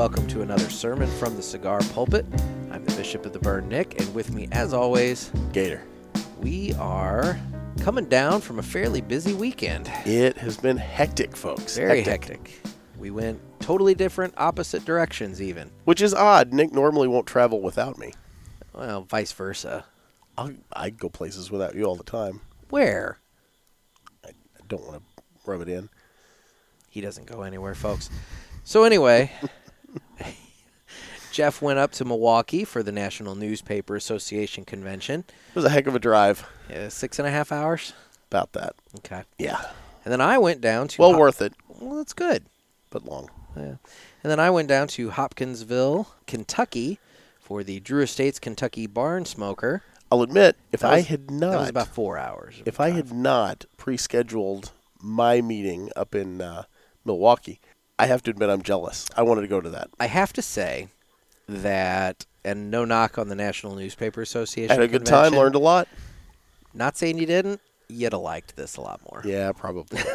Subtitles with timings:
[0.00, 2.24] welcome to another sermon from the Cigar Pulpit.
[2.70, 5.82] I'm the Bishop of the Burn, Nick, and with me, as always, Gator.
[6.40, 7.38] we are
[7.82, 9.92] coming down from a fairly busy weekend.
[10.06, 11.76] It has been hectic, folks.
[11.76, 12.62] Very hectic.
[12.98, 15.70] We went totally different, opposite directions, even.
[15.84, 16.54] Which is odd.
[16.54, 18.14] Nick normally won't travel without me.
[18.72, 19.84] Well, vice versa.
[20.38, 22.40] I'll, I go places without you all the time.
[22.70, 23.18] Where?
[24.24, 24.30] I
[24.66, 25.90] don't want to rub it in.
[26.88, 28.08] He doesn't go anywhere, folks.
[28.64, 29.32] So, anyway,
[31.32, 35.24] Jeff went up to Milwaukee for the National Newspaper Association convention.
[35.50, 36.46] It was a heck of a drive.
[36.72, 37.92] Uh, six and a half hours.
[38.30, 38.74] About that.
[38.98, 39.22] Okay.
[39.38, 39.60] Yeah.
[40.04, 41.00] And then I went down to.
[41.02, 42.44] Well Hop- worth it, Well, that's good.
[42.90, 43.28] but long.
[43.56, 43.76] Yeah.
[44.22, 46.98] And then I went down to Hopkinsville, Kentucky,
[47.40, 49.82] for the Drew Estates Kentucky Barn Smoker.
[50.12, 52.56] I'll admit, if I had not, That was about four hours.
[52.64, 56.64] if I had not pre-scheduled my meeting up in uh,
[57.04, 57.60] Milwaukee,
[57.98, 59.08] I have to admit I'm jealous.
[59.16, 59.90] I wanted to go to that.
[60.00, 60.88] I have to say
[61.50, 64.70] that, and no knock on the National Newspaper Association.
[64.70, 65.88] I had a good time, learned a lot.
[66.72, 67.60] Not saying you didn't.
[67.88, 69.20] You'd have liked this a lot more.
[69.24, 69.98] Yeah, probably.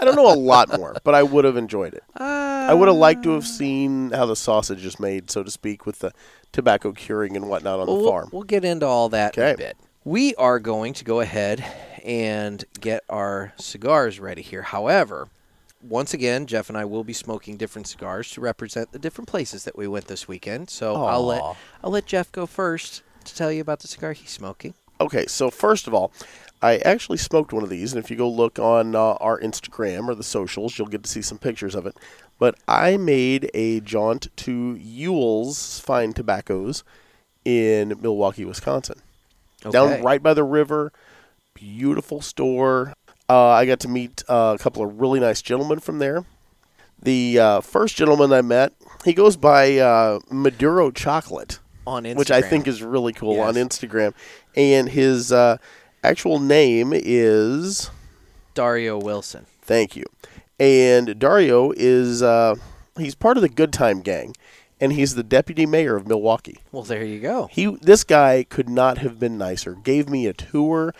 [0.00, 2.02] I don't know a lot more, but I would have enjoyed it.
[2.18, 2.22] Uh,
[2.70, 5.84] I would have liked to have seen how the sausage is made, so to speak,
[5.84, 6.12] with the
[6.52, 8.30] tobacco curing and whatnot on Well, the farm.
[8.32, 9.76] We'll get into all that in a bit.
[10.04, 11.62] We are going to go ahead
[12.02, 14.62] and get our cigars ready here.
[14.62, 15.28] However,
[15.82, 19.64] once again, Jeff and I will be smoking different cigars to represent the different places
[19.64, 20.70] that we went this weekend.
[20.70, 21.42] So I'll let
[21.82, 24.74] I'll let Jeff go first to tell you about the cigar he's smoking.
[25.00, 26.12] Okay, so first of all,
[26.60, 30.06] I actually smoked one of these, and if you go look on uh, our Instagram
[30.06, 31.96] or the socials, you'll get to see some pictures of it.
[32.38, 36.84] But I made a jaunt to Uhle's Fine Tobaccos
[37.44, 39.00] in Milwaukee, Wisconsin.
[39.70, 40.92] Down right by the river,
[41.54, 42.94] beautiful store.
[43.32, 46.26] Uh, I got to meet uh, a couple of really nice gentlemen from there.
[47.02, 48.74] The uh, first gentleman I met,
[49.06, 53.54] he goes by uh, Maduro Chocolate on Instagram, which I think is really cool on
[53.54, 54.12] Instagram.
[54.54, 55.56] And his uh,
[56.04, 57.90] actual name is
[58.52, 59.46] Dario Wilson.
[59.62, 60.04] thank you.
[60.60, 62.56] And Dario is uh,
[62.98, 64.36] he's part of the Good Time Gang,
[64.78, 66.58] and he's the deputy mayor of Milwaukee.
[66.70, 67.48] Well, there you go.
[67.50, 69.74] He this guy could not have been nicer.
[69.74, 70.92] Gave me a tour.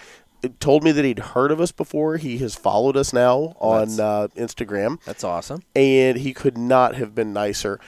[0.61, 2.17] Told me that he'd heard of us before.
[2.17, 5.63] He has followed us now on That's- uh, Instagram That's awesome.
[5.77, 7.79] and he could not have been nicer.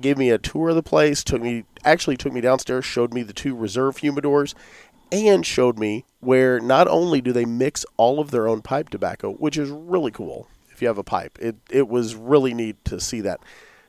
[0.00, 3.22] Gave me a tour of the place, took me actually took me downstairs, showed me
[3.22, 4.54] the two reserve humidors,
[5.10, 9.32] and showed me where not only do they mix all of their own pipe tobacco,
[9.32, 11.38] which is really cool if you have a pipe.
[11.40, 13.40] It it was really neat to see that.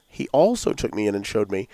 [0.08, 1.68] He also took me in and showed me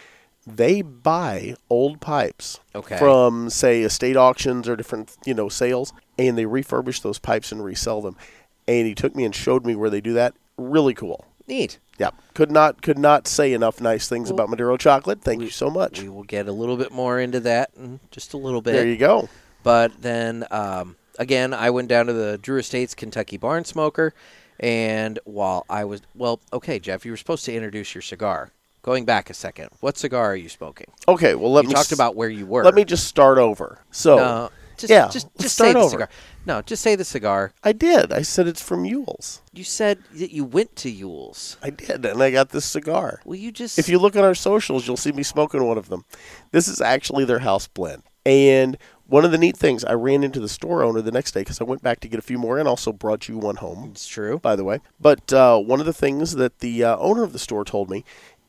[0.46, 2.98] they buy old pipes Okay.
[2.98, 7.64] from say estate auctions or different you know sales and they refurbish those pipes and
[7.64, 8.16] resell them
[8.68, 11.78] and he took me and showed me where they do that really cool Neat.
[12.00, 15.22] yeah, could not could not say enough nice things Well, about Maduro chocolate.
[15.22, 16.02] Thank we- you so much.
[16.02, 18.72] We will get a little bit more into that in just a little bit.
[18.72, 19.28] there you go.
[19.62, 24.14] But then um, again, I went down to the Drew Estates Kentucky Barn Smoker,
[24.60, 28.52] and while I was well, okay, Jeff, you were supposed to introduce your cigar.
[28.84, 30.88] Going back a second, what cigar are you smoking?
[31.08, 32.64] Okay, well let you me talked s- about where you were.
[32.64, 33.80] let me just start over.
[33.92, 35.90] So No, just, yeah, just, just start say the over.
[35.92, 36.10] cigar.
[36.46, 37.54] No, just say the cigar.
[37.64, 38.12] I did.
[38.12, 39.42] I said it's from Uhle's.
[39.54, 41.56] You said that you went to Uhle's.
[41.64, 43.22] I did, and I got this cigar.
[43.24, 43.80] Will you just?
[43.80, 46.04] If you look on our socials, you'll see me smoking one of them.
[46.52, 48.04] This is actually their house blend.
[48.26, 48.78] And
[49.08, 51.60] one of the neat things, I ran into the store owner the next day because
[51.60, 53.90] I went back to get a few more and also brought you one home.
[53.92, 54.40] it's true.
[54.40, 54.80] by the way.
[55.00, 58.06] But uh, one of the things that the uh, owner of the store told me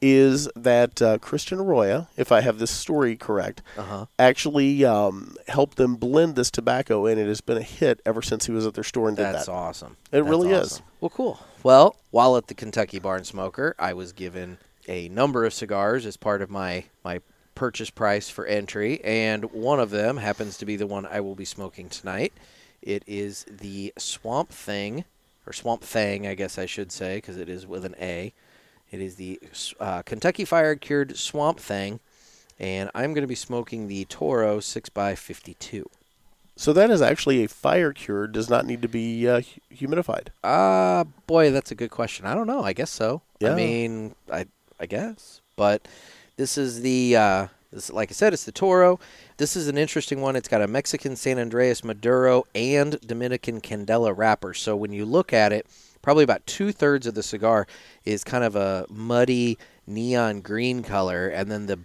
[0.07, 4.05] is that uh, Christian Eiroa, if I have this story correct, Uh-huh.
[4.19, 8.45] actually um, helped them blend this tobacco, and it has been a hit ever since
[8.45, 9.33] he was at their store and did that.
[9.33, 9.97] That's awesome.
[10.13, 10.83] It That's really is.
[11.01, 11.41] Well, cool.
[11.63, 16.19] Well, while at the Kentucky Barn Smoker, I was given a number of cigars as
[16.19, 17.21] part of my my
[17.55, 21.35] purchase price for entry, and one of them happens to be the one I will
[21.37, 22.33] be smoking tonight.
[22.83, 25.05] It is the Swamp Thing,
[25.47, 28.35] or Swamp Thang, I guess I should say, because it is with an A.
[28.95, 29.41] It is the
[29.81, 31.99] uh, Kentucky Fire Cured Swamp Thing,
[32.61, 35.83] and I'm going to be smoking the Toro 6x52.
[36.55, 38.29] So that is actually a fire cure.
[38.29, 40.29] Does not need to be uh, hu- humidified.
[40.45, 42.25] Uh boy, that's a good question.
[42.25, 42.63] I don't know.
[42.63, 43.23] I guess so.
[43.41, 43.51] Yeah.
[43.51, 44.47] I mean, I
[44.79, 45.41] I guess.
[45.57, 45.89] But
[46.37, 49.01] this is the uh this like I said, it's the Toro.
[49.39, 50.37] This is an interesting one.
[50.37, 54.55] It's got a Mexican San Andres Maduro and Dominican Candela wrapper.
[54.55, 55.67] So when you look at it,
[56.05, 57.67] probably about two thirds of the cigar
[58.05, 59.57] is kind of a muddy
[59.87, 61.79] neon green color, and then the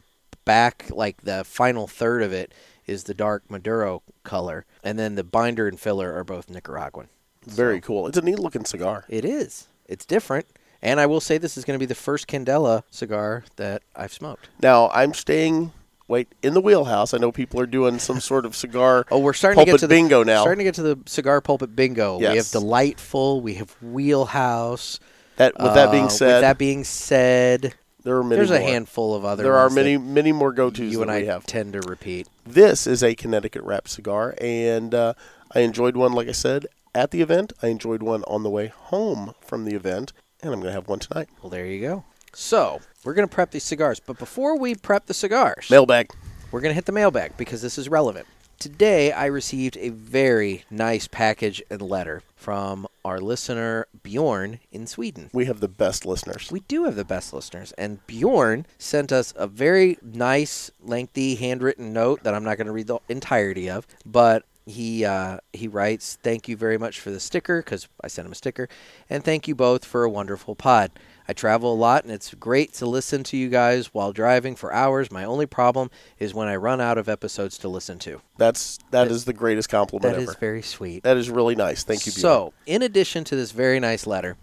[0.43, 2.53] back, like the final third of it,
[2.85, 7.07] is the dark Maduro color, and then the binder and filler are both Nicaraguan.
[7.45, 8.07] Very cool.
[8.07, 9.05] It's a neat looking cigar.
[9.07, 9.69] It is.
[9.85, 10.47] It's different.
[10.81, 14.13] And I will say this is going to be the first Candela cigar that I've
[14.13, 14.49] smoked.
[14.61, 15.71] Now I'm staying.
[16.09, 17.13] Wait, in the wheelhouse.
[17.13, 19.05] I know people are doing some sort of cigar.
[19.11, 20.41] Oh, we're starting pulpit to get to the bingo now.
[20.41, 22.17] Starting to get to the cigar pulpit bingo.
[22.17, 23.39] We have delightful.
[23.41, 24.99] We have wheelhouse.
[25.37, 28.37] that with that Uh, being with said, that being said, there are many.
[28.37, 28.67] there's a more.
[28.69, 29.43] handful of other.
[29.43, 31.45] There are many, that many more go tos You that and I have.
[31.45, 32.27] tend to repeat.
[32.45, 35.13] This is a Connecticut wrap cigar, and uh,
[35.53, 36.65] I enjoyed one, like I said,
[36.95, 37.53] at the event.
[37.61, 40.11] I enjoyed one on the way home from the event,
[40.41, 41.29] and I'm going to have one tonight.
[41.41, 42.03] Well, there you go.
[42.33, 46.11] So we're gonna prep these cigars, but before we prep the cigars, Mailbag.
[46.51, 48.27] we're going to hit the mailbag because this is relevant.
[48.57, 55.29] Today, I received a very nice package and letter from our listener Bjorn in Sweden.
[55.31, 56.49] We have the best listeners.
[56.51, 61.93] We do have the best listeners, and Bjorn sent us a very nice, lengthy, handwritten
[61.93, 66.17] note that I'm not going to read the entirety of, but he uh, he writes,
[66.21, 68.67] "Thank you very much for the sticker because I sent him a sticker,
[69.09, 70.91] and thank you both for a wonderful pod.
[71.29, 74.73] I travel a lot, and it's great to listen to you guys while driving for
[74.73, 75.11] hours.
[75.11, 78.21] My only problem is when I run out of episodes to listen to.
[78.39, 80.31] That's that is the greatest compliment That ever.
[80.31, 81.03] is very sweet.
[81.03, 81.83] that is really nice.
[81.83, 82.13] Thank you.
[82.13, 82.21] Bjorn.
[82.21, 84.37] So, in addition to this very nice letter,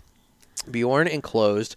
[0.71, 1.75] Bjorn enclosed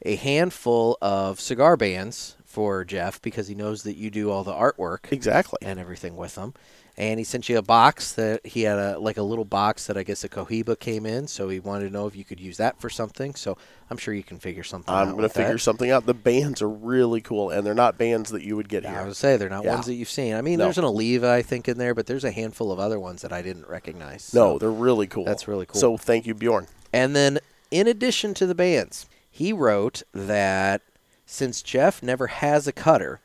[0.00, 4.54] a handful of cigar bands for Jeff because he knows that you do all the
[4.54, 5.58] artwork exactly.
[5.60, 6.54] and everything with them.
[6.98, 9.98] And he sent you a box that he had a like a little box that
[9.98, 12.56] I guess a Cohiba came in, so he wanted to know if you could use
[12.56, 13.34] that for something.
[13.34, 13.58] So
[13.90, 15.02] I'm sure you can figure something out.
[15.06, 15.58] I'm going to figure that.
[15.58, 16.06] something out.
[16.06, 18.98] The bands are really cool, and they're not bands that you would get here.
[18.98, 19.74] I would say they're not Yeah.
[19.74, 20.34] ones that you've seen.
[20.34, 20.64] I mean, No.
[20.64, 23.32] there's an Oliva I think in there, but there's a handful of other ones that
[23.32, 24.32] I didn't recognize.
[24.32, 25.24] no, they're really cool.
[25.26, 25.78] That's really cool.
[25.78, 26.66] So thank you, Bjorn.
[26.94, 27.40] And then,
[27.70, 30.80] in addition to the bands, he wrote that
[31.26, 33.20] since Jeff never has a cutter,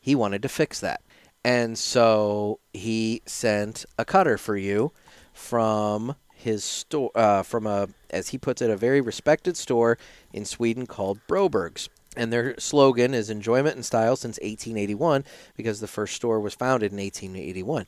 [0.00, 1.02] he wanted to fix that.
[1.44, 4.92] And so he sent a cutter for you
[5.32, 9.98] from his store, uh, from a, as he puts it, a very respected store
[10.32, 11.88] in Sweden called Broberg's.
[12.16, 15.24] And their slogan is enjoyment and style since 1881
[15.56, 17.86] because the first store was founded in 1881.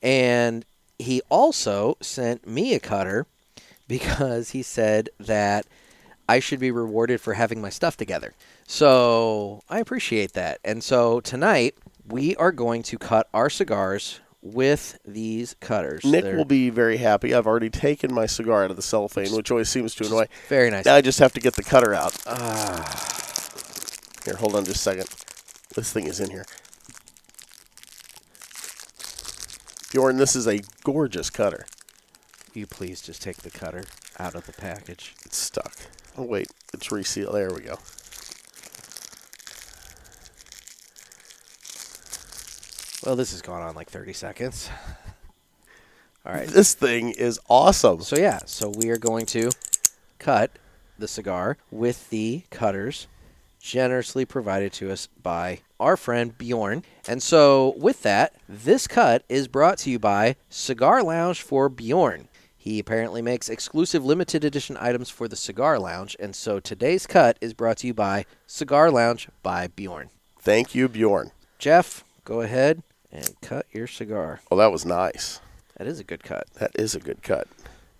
[0.00, 0.64] And
[0.98, 3.26] he also sent me a cutter
[3.88, 5.66] because he said that
[6.28, 8.32] I should be rewarded for having my stuff together.
[8.66, 10.58] So I appreciate that.
[10.64, 11.74] And so tonight
[12.06, 16.04] we are going to cut our cigars with these cutters.
[16.04, 17.34] Nick They're will be very happy.
[17.34, 20.26] I've already taken my cigar out of the cellophane, which always seems to annoy.
[20.48, 20.84] very nice.
[20.84, 22.16] Now I just have to get the cutter out.
[22.26, 22.84] Ah,
[24.24, 25.08] Here, hold on just a second.
[25.74, 26.44] This thing is in here.
[29.92, 31.66] Bjorn, this is a gorgeous cutter.
[32.52, 33.84] Will you please just take the cutter
[34.18, 35.14] out of the package.
[35.24, 35.74] It's stuck.
[36.16, 37.34] Oh wait, it's resealed.
[37.34, 37.78] There we go.
[43.04, 44.70] Well, this has gone on like 30 seconds.
[46.26, 46.48] All right.
[46.48, 48.00] This thing is awesome.
[48.00, 49.50] So yeah, so we are going to
[50.18, 50.58] cut
[50.98, 53.06] the cigar with the cutters
[53.60, 56.82] generously provided to us by our friend Bjorn.
[57.06, 62.28] And so with that, this cut is brought to you by Cigar Lounge for Bjorn.
[62.56, 67.36] He apparently makes exclusive limited edition items for the Cigar Lounge, and so today's cut
[67.42, 70.08] is brought to you by Cigar Lounge by Bjorn.
[70.40, 71.32] Thank you, Bjorn.
[71.58, 72.82] Jeff, go ahead
[73.14, 74.40] and cut your cigar.
[74.50, 75.40] Oh, that was nice.
[75.78, 76.46] That is a good cut.
[76.54, 77.48] That is a good cut.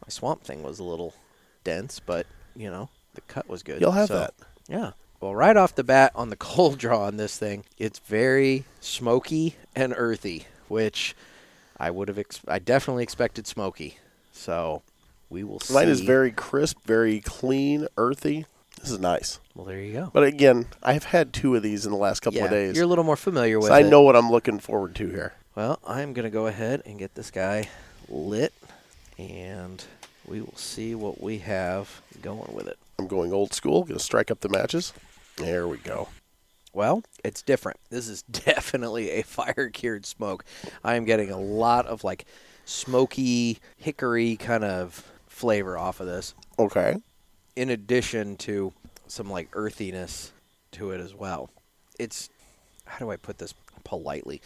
[0.03, 1.15] My swamp thing was a little
[1.65, 3.81] dense, but you know the cut was good.
[3.81, 4.35] You'll have So, that.
[4.69, 4.91] Yeah.
[5.21, 9.57] Well, right off the bat on the cold draw on this thing, it's very smoky
[9.75, 11.15] and earthy, which
[11.79, 12.19] I would have.
[12.19, 13.99] Ex- I definitely expected smoky.
[14.33, 14.83] So
[15.31, 15.75] we will see.
[15.75, 18.47] Mine is very crisp, very clean, earthy.
[18.85, 19.41] This is nice.
[19.55, 19.65] well.
[19.65, 20.11] There you go.
[20.13, 22.77] But again, I've had two of these in the last couple yeah, of days.
[22.77, 23.89] you're a little more familiar with so I it.
[23.89, 25.33] know what I'm looking forward to here.
[25.55, 27.71] Well, I'm gonna go ahead and get this guy
[28.11, 28.53] lit,
[29.17, 29.83] and
[30.27, 32.79] we will see what we have going with it.
[32.99, 33.85] I'm going old school.
[33.85, 34.93] Going to strike up the matches.
[35.37, 36.09] There we go.
[36.73, 37.79] Well, it's different.
[37.91, 40.45] This is definitely a fire cured smoke.
[40.83, 42.27] I am getting a lot of like
[42.65, 46.97] smoky hickory kind of flavor off of this, Okay.
[47.57, 48.73] In addition to
[49.07, 50.33] some like earthiness
[50.73, 51.51] to it as well.
[51.99, 52.31] It's
[52.87, 54.41] how do I put this politely?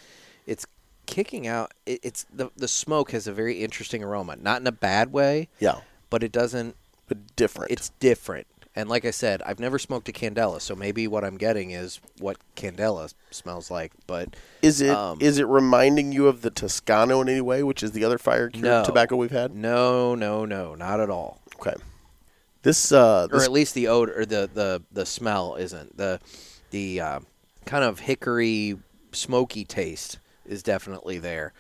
[0.47, 0.67] It's
[1.07, 1.73] kicking out.
[1.87, 5.49] It, it's the the smoke has a very interesting aroma, not in a bad way,
[5.59, 5.81] Yeah.
[6.11, 6.77] but it doesn't
[7.09, 7.71] But different.
[7.73, 8.47] it's different.
[8.77, 11.99] And like I said, I've never smoked a Candela, so maybe what I'm getting is
[12.21, 13.93] what Candela smells like.
[14.07, 17.83] But Is it is Um, it reminding you of the Toscano in any way, which
[17.83, 18.85] is the other fire cured No.
[18.85, 19.53] tobacco we've had?
[19.55, 21.41] no, no, no, not at all.
[21.59, 21.75] Okay.
[22.63, 26.21] This uh Or at least the odor, or the the the smell isn't the
[26.71, 27.21] the uh,
[27.65, 28.79] kind of hickory
[29.13, 31.53] smoky taste is definitely there,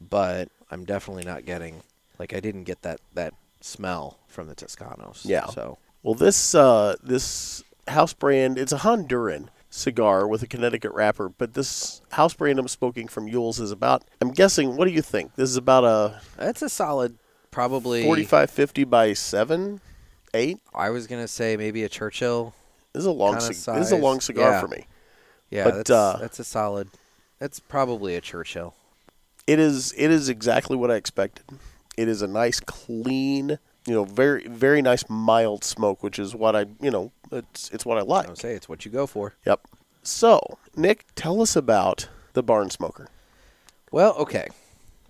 [0.00, 1.82] but I'm definitely not getting
[2.18, 5.22] like I didn't get that that smell from the Toscanos.
[5.24, 5.46] Yeah.
[5.46, 11.28] So Well, this uh, this house brand, it's a Honduran cigar with a Connecticut wrapper,
[11.28, 15.02] but this house brand I'm smoking from Uhle's is about, I'm guessing, what do you
[15.02, 15.34] think?
[15.36, 17.18] This is about a That's a solid,
[17.50, 18.04] probably.
[18.04, 19.80] 45, 50 by 7,
[20.34, 20.58] 8?
[20.74, 22.54] I was gonna say maybe a Churchill.
[22.92, 24.60] This is a long, cig- this is a long cigar Yeah.
[24.60, 24.86] for me.
[25.50, 26.88] Yeah, But, that's, uh, that's a solid.
[27.38, 28.74] That's probably a Churchill.
[29.46, 31.44] It is it is exactly what I expected.
[31.96, 36.54] It is a nice, clean, you know, very very nice mild smoke, which is what
[36.54, 38.28] I you know it's it's what I I like.
[38.28, 39.34] would say it's what you go for.
[39.46, 39.60] Yep.
[40.02, 43.08] So Nick, tell us about the barn smoker.
[43.90, 44.48] Well, okay,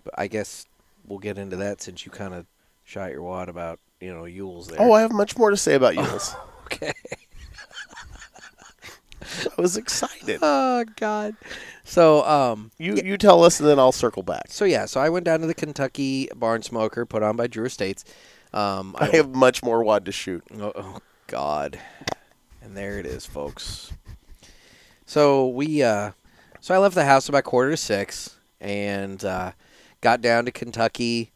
[0.05, 0.65] but I guess
[1.07, 2.47] we'll get into that since you kind of
[2.85, 4.81] shot your wad about you know Uhle's there.
[4.81, 6.35] Oh, I have much more to say about Uhle's.
[6.65, 6.93] okay.
[9.23, 10.39] I was excited.
[10.43, 11.37] Oh God.
[11.85, 14.45] So um, You you tell us, and then I'll circle back.
[14.49, 17.67] so yeah, so I went down to the Kentucky Barn Smoker put on by Drew
[17.67, 18.05] Estates.
[18.53, 20.43] Um, I have much more wad to shoot.
[20.59, 21.79] Oh, oh God.
[22.63, 23.93] And there it is, folks.
[25.07, 26.13] So we uh
[26.61, 29.53] so I left the house about quarter to six and uh
[30.01, 31.33] got down to Kentucky.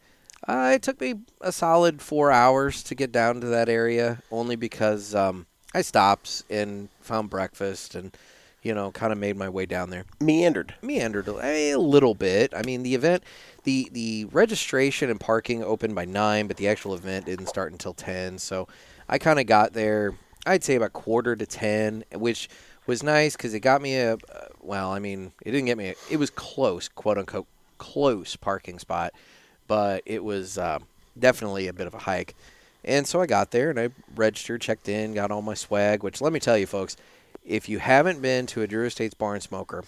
[0.46, 4.56] Uh, it took me a solid four hours to get down to that area, only
[4.56, 8.14] because um, I stopped and found breakfast and,
[8.62, 10.74] you know, kind of made my way down there Meandered.
[10.82, 12.52] meandered a, a little bit.
[12.54, 13.22] I mean, the event,
[13.64, 17.94] the the registration and parking opened by nine, but the actual event didn't start until
[17.94, 18.38] ten.
[18.38, 18.68] So
[19.08, 20.14] I kind of got there.
[20.46, 22.50] I'd say about quarter to ten, which
[22.86, 24.14] was nice because it got me a.
[24.14, 24.18] Uh,
[24.60, 25.88] well, I mean, it didn't get me.
[25.88, 27.46] A, it was close, quote unquote,
[27.78, 29.12] close parking spot,
[29.66, 30.78] but it was uh,
[31.18, 32.34] definitely a bit of a hike.
[32.84, 36.02] And so I got there and I registered, checked in, got all my swag.
[36.02, 36.96] Which let me tell you, folks,
[37.44, 39.84] if you haven't been to a Drew Estates Barn Smoker,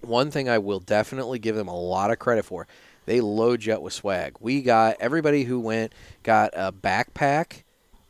[0.00, 2.66] one thing I will definitely give them a lot of credit for.
[3.06, 4.36] They load you up with swag.
[4.40, 7.62] We got everybody who went got a backpack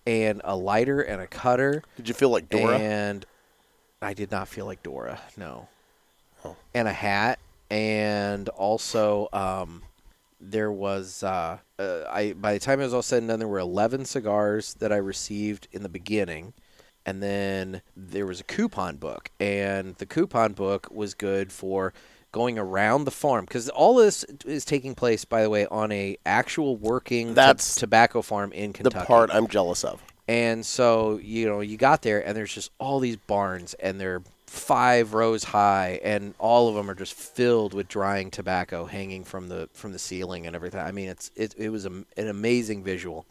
[0.07, 1.83] and a lighter and a cutter.
[1.97, 2.79] Did you feel like Dora?
[2.79, 3.25] And
[4.03, 5.69] I did not feel like Dora, no.
[6.45, 6.57] Oh.
[6.75, 7.39] And a hat,
[7.71, 9.83] and also um,
[10.41, 12.33] there was uh, uh, I.
[12.33, 14.97] By the time it was all said and done, there were eleven cigars that I
[14.97, 16.55] received in the beginning,
[17.05, 21.93] and then there was a coupon book, and the coupon book was good for
[22.33, 26.17] going around the farm because all this is taking place, by the way, on a
[26.25, 28.99] actual working That's tobacco farm in Kentucky.
[29.01, 30.03] the part I'm jealous of.
[30.29, 34.23] And so, you know, you got there and there's just all these barns and they're
[34.51, 39.49] five rows high and all of them are just filled with drying tobacco hanging from
[39.49, 40.81] the from the ceiling and everything.
[40.81, 43.27] I mean, it's it, it was a, an amazing visual.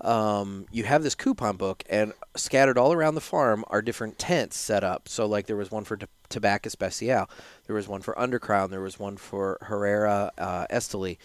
[0.00, 4.56] Um, you have this coupon book and scattered all around the farm are different tents
[4.56, 5.08] set up.
[5.08, 7.30] So like there was one for t- Tabak Especial,
[7.68, 11.18] there was one for Undercrown, there was one for Herrera uh, Esteli,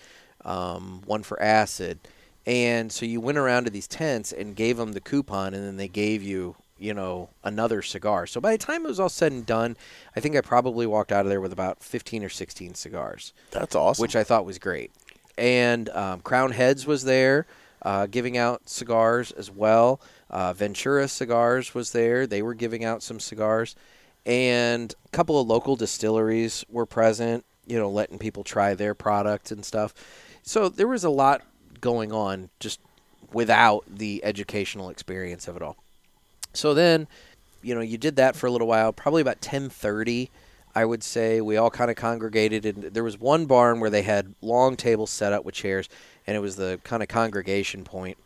[0.43, 1.97] um, one for Acid.
[2.45, 5.77] And so you went around to these tents and gave them the coupon, and then
[5.77, 8.27] they gave you, you know, another cigar.
[8.27, 9.77] So by the time it was all said and done,
[10.15, 13.75] I think I probably walked out of there with about 15 or 16 cigars, That's
[13.75, 14.01] awesome.
[14.01, 14.91] which I thought was great.
[15.37, 17.45] And um, Crowned Heads was there
[17.81, 20.01] uh, giving out cigars as well.
[20.29, 22.25] Uh, Ventura Cigars was there.
[22.25, 23.75] They were giving out some cigars.
[24.25, 29.51] And a couple of local distilleries were present, you know, letting people try their product
[29.51, 29.93] and stuff.
[30.41, 31.43] So there was a lot
[31.79, 32.79] going on just
[33.31, 35.77] without the educational experience of it all.
[36.55, 37.07] So then,
[37.61, 38.93] you know, you did that for a little while.
[38.93, 40.29] Probably about ten thirty,
[40.73, 41.41] I would say.
[41.41, 45.09] We all kind of congregated, and there was one barn where they had long tables
[45.09, 45.89] set up with chairs,
[46.25, 48.17] and it was the kind of congregation point.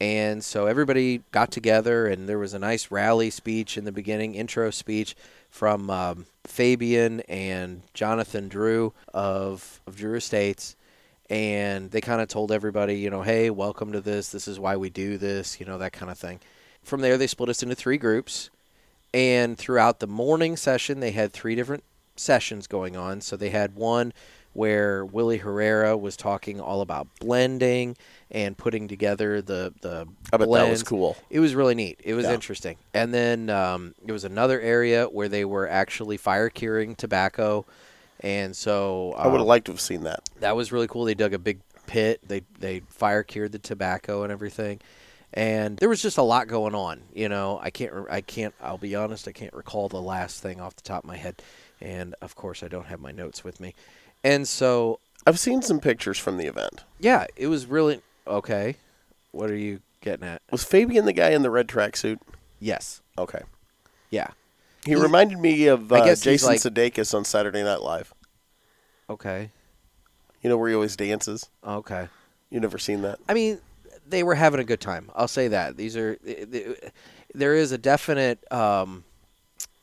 [0.00, 4.34] And so everybody got together, and there was a nice rally speech in the beginning,
[4.34, 5.14] intro speech
[5.50, 10.74] from um, Fabian and Jonathan Drew of, of Drew Estates.
[11.28, 14.30] And they kind of told everybody, you know, hey, welcome to this.
[14.30, 16.40] This is why we do this, you know, that kind of thing.
[16.82, 18.50] From there, they split us into three groups.
[19.12, 21.82] And throughout the morning session, they had three different
[22.16, 23.20] sessions going on.
[23.20, 24.12] So they had one
[24.52, 27.96] where Willie Herrera was talking all about blending
[28.30, 31.16] and putting together the the I bet that was cool.
[31.30, 32.00] It was really neat.
[32.02, 32.34] It was Yeah.
[32.34, 32.76] interesting.
[32.92, 37.64] And then um, there was another area where they were actually fire curing tobacco,
[38.20, 40.20] and so I would have um, liked to have seen that.
[40.40, 41.04] that was really cool.
[41.04, 42.20] They dug a big pit.
[42.26, 44.80] They they fire cured the tobacco and everything,
[45.32, 47.02] and there was just a lot going on.
[47.14, 48.54] You know, I can't I can't.
[48.60, 49.28] I'll be honest.
[49.28, 51.42] I can't recall the last thing off the top of my head,
[51.80, 53.74] and of course I don't have my notes with me.
[54.24, 56.84] And so I've seen some pictures from the event.
[56.98, 58.76] yeah, it was really okay.
[59.32, 60.42] What are you getting at?
[60.50, 62.18] Was Fabian the guy in the red tracksuit?
[62.58, 63.00] Yes.
[63.16, 63.42] Okay.
[64.10, 64.28] Yeah.
[64.84, 68.12] He He- reminded me of uh, Jason like- Sudeikis on Saturday Night Live.
[69.08, 69.50] Okay.
[70.42, 71.48] You know where he always dances.
[71.64, 72.08] Okay.
[72.50, 73.18] You never seen that?
[73.28, 73.60] I mean,
[74.10, 75.10] they were having a good time.
[75.14, 75.76] I'll say that.
[75.76, 76.18] These are
[77.34, 78.44] there is a definite.
[78.52, 79.04] Um,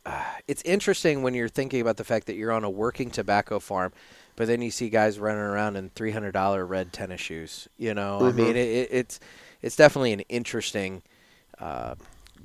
[0.05, 3.59] uh, it's interesting when you're thinking about the fact that you're on a working tobacco
[3.59, 3.91] farm,
[4.35, 7.67] but then you see guys running around in three hundred dollar red tennis shoes.
[7.77, 9.19] You know, I mean, it, it, it's
[9.61, 11.01] it's definitely an interesting.
[11.59, 11.95] Uh,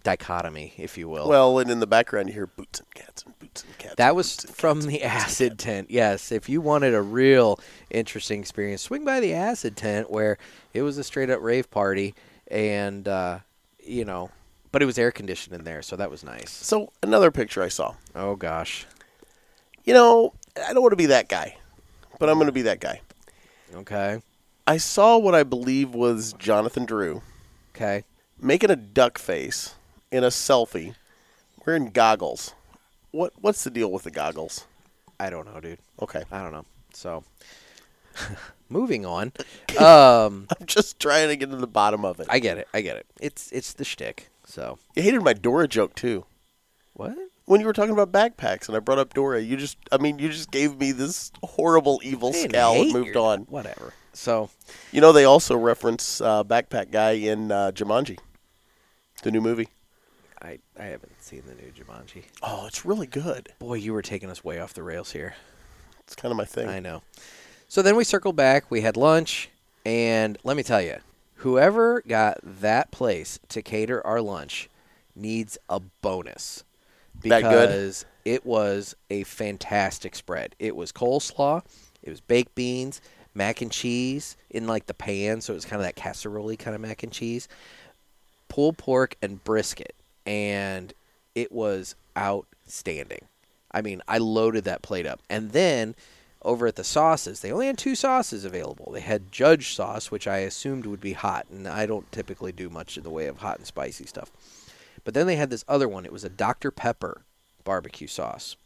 [0.03, 1.29] dichotomy, if you will.
[1.29, 3.95] Well, and in the background you hear boots and cats and boots and cats.
[3.97, 5.91] That was from cats the and boots and acid tent.
[5.91, 7.59] Yes, if you wanted a real
[7.91, 10.39] interesting experience, swing by the acid tent where
[10.75, 12.15] it was a straight up rave party,
[12.49, 13.39] and uh,
[13.85, 14.31] you know,
[14.71, 16.51] but it was air conditioned in there, so that was nice.
[16.51, 17.95] So another picture I saw.
[18.15, 18.87] Oh gosh.
[19.85, 21.57] You know, I don't want to be that guy,
[22.19, 23.01] but I'm going to be that guy.
[23.75, 24.21] Okay.
[24.65, 27.21] I saw what I believe was Jonathan Drew
[27.75, 28.05] Okay.
[28.41, 29.75] making a duck face
[30.13, 30.95] in a selfie,
[31.67, 32.55] wearing goggles.
[33.11, 34.67] What what's the deal with the goggles?
[35.19, 35.79] I don't know, dude.
[36.01, 36.65] Okay, I don't know.
[36.95, 37.25] So,
[38.69, 39.33] moving on.
[39.79, 42.27] Um, I'm just trying to get to the bottom of it.
[42.31, 42.69] I get it.
[42.73, 43.07] I get it.
[43.21, 44.29] It's it's the shtick.
[44.45, 46.25] So you hated my Dora joke too.
[46.95, 47.15] what?
[47.45, 50.19] When you were talking about backpacks and I brought up Dora, you just I mean
[50.19, 53.41] you just gave me this horrible evil scowl and moved your- on.
[53.43, 53.95] Whatever.
[54.15, 54.51] So
[54.93, 58.19] You know they also reference uh, backpack guy in uh, Jumanji,
[59.23, 59.69] the new movie.
[60.43, 62.25] I I haven't seen the new Jumanji.
[62.43, 63.51] Oh, it's really good.
[63.59, 65.35] Boy, you were taking us way off the rails here.
[66.01, 66.69] It's kind of my thing.
[66.69, 67.03] I know.
[67.69, 68.71] So then we circled back.
[68.71, 69.49] We had lunch,
[69.87, 70.97] and let me tell you,
[71.37, 74.69] whoever got that place to cater our lunch
[75.15, 76.65] needs a bonus
[77.23, 77.51] That good?
[77.51, 80.55] because it was a fantastic spread.
[80.59, 81.65] It was coleslaw,
[82.03, 83.01] it was baked beans,
[83.35, 86.75] mac and cheese in like the pan, so it was kind of that casserole kind
[86.75, 87.49] of mac and cheese,
[88.49, 89.95] pulled pork and brisket,
[90.27, 90.93] and
[91.35, 93.27] it was outstanding.
[93.71, 95.21] I mean, I loaded that plate up.
[95.31, 95.95] And then
[96.43, 98.93] over at the sauces, they only had two sauces available.
[98.93, 102.69] They had Judge sauce, which I assumed would be hot, and I don't typically do
[102.69, 104.31] much in the way of hot and spicy stuff.
[105.05, 106.05] But then they had this other one.
[106.05, 106.71] It was a Dr.
[106.71, 107.23] Pepper
[107.65, 108.57] barbecue sauce.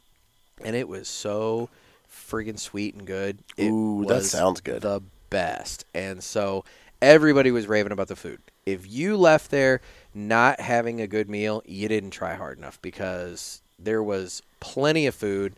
[0.64, 1.68] And it was so
[2.10, 3.38] friggin' sweet and good.
[3.56, 4.82] It Ooh, that sounds good.
[4.82, 5.84] The best.
[5.94, 6.64] And so
[7.02, 8.40] everybody was raving about the food.
[8.64, 9.80] If you left there
[10.16, 15.14] not having a good meal, you didn't try hard enough because there was plenty of
[15.14, 15.54] food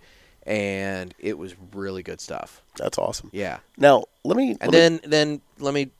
[0.46, 2.62] and it was really good stuff.
[2.76, 3.30] That's awesome.
[3.32, 3.58] Yeah.
[3.76, 4.56] Now let me.
[4.60, 5.90] And let me- then then let me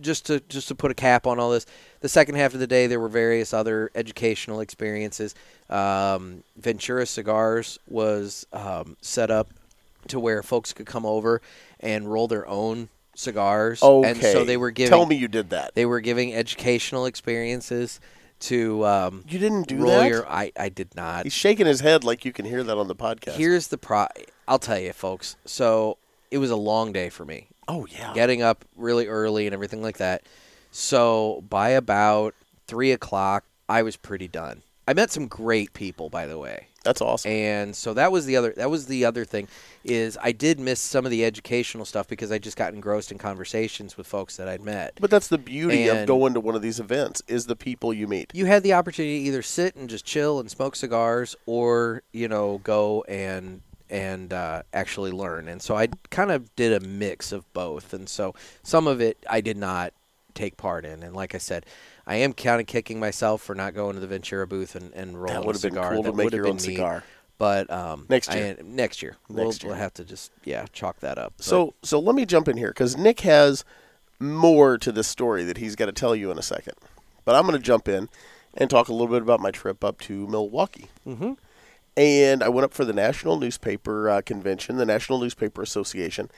[0.00, 1.66] just to just to put a cap on all this.
[2.00, 5.34] The second half of the day, there were various other educational experiences.
[5.70, 9.50] Um, Ventura Cigars was um, set up
[10.08, 11.42] to where folks could come over
[11.80, 12.88] and roll their own
[13.18, 13.82] cigars.
[13.82, 14.10] okay.
[14.10, 15.74] And so they were giving Tell me you did that.
[15.74, 18.00] they were giving educational experiences
[18.40, 20.08] to um, You didn't do that.
[20.08, 20.28] your.
[20.28, 21.24] I I did not.
[21.24, 23.32] He's shaking his head like you can hear that on the podcast.
[23.32, 24.06] Here's the pro.
[24.46, 25.36] I'll tell you, folks.
[25.44, 25.98] So
[26.30, 28.12] it was a long day for me oh yeah.
[28.14, 30.22] getting up really early and everything like that.
[30.70, 32.34] So by about
[32.66, 34.62] three o'clock, I was pretty done.
[34.86, 37.30] I met some great people, by the way, That's awesome.
[37.30, 38.54] and so that was the other.
[38.56, 39.46] That was the other thing
[39.84, 43.18] is I did miss some of the educational stuff because I just got engrossed in
[43.18, 44.94] conversations with folks that I'd met.
[45.00, 48.08] but that's the beauty of going to one of these events is the people you
[48.08, 48.30] meet.
[48.32, 52.26] You had the opportunity to either sit and just chill and smoke cigars, or you
[52.26, 55.46] know go and and uh, actually learn.
[55.48, 57.92] And so I kind of did a mix of both.
[57.92, 59.92] And so some of it I did not
[60.34, 61.02] take part in.
[61.02, 61.66] And like I said,
[62.08, 65.14] I am kind of kicking myself for not going to the Ventura booth and, and
[65.20, 66.62] rolling That a would have been cool that to make your own neat.
[66.62, 67.04] cigar.
[67.36, 68.56] But um, Next I- year.
[68.64, 69.58] next year, Next we'll, year.
[69.64, 71.34] we'll have to just yeah chalk that up.
[71.36, 73.64] But- So so let me jump in here because Nick has
[74.18, 76.74] more to this story that he's got to tell you in a second.
[77.24, 78.08] But I'm going to jump in
[78.54, 80.88] and talk a little bit about my trip up to Milwaukee.
[81.06, 81.36] Mhm.
[81.96, 86.30] And I went up for the National Newspaper uh, Convention, the National Newspaper Association,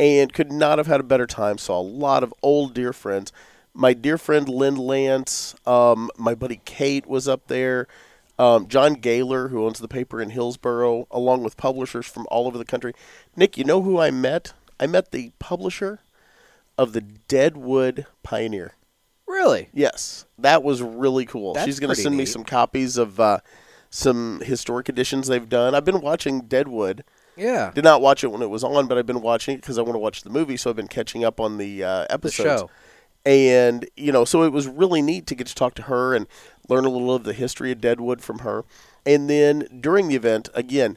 [0.00, 1.56] and could not have had a better time.
[1.58, 3.32] Saw a lot of old dear friends.
[3.74, 7.88] My dear friend Lynn Lance, um, my buddy Kate was up there.
[8.38, 12.58] Um, John Gaylor, who owns the paper in Hillsboro, along with publishers from all over
[12.58, 12.92] the country.
[13.36, 14.52] Nick, you know who I met?
[14.78, 16.00] I met the publisher
[16.76, 18.74] of the Deadwood Pioneer.
[19.26, 21.54] really, Yes, that was really cool.
[21.54, 23.38] That's She's going to send me some copies of uh,
[23.90, 25.74] some historic editions they've done.
[25.74, 27.04] I've been watching Deadwood.
[27.36, 29.78] yeah, Did not watch it when it was on, but I've been watching it because
[29.78, 30.56] I want to watch the movie.
[30.56, 32.60] So I've been catching up on the uh, the episodes.
[32.62, 32.70] show.
[33.26, 36.26] And you know, so it was really neat to get to talk to her and
[36.68, 38.64] learn a little of the history of Deadwood from her.
[39.06, 40.96] And then during the event, again,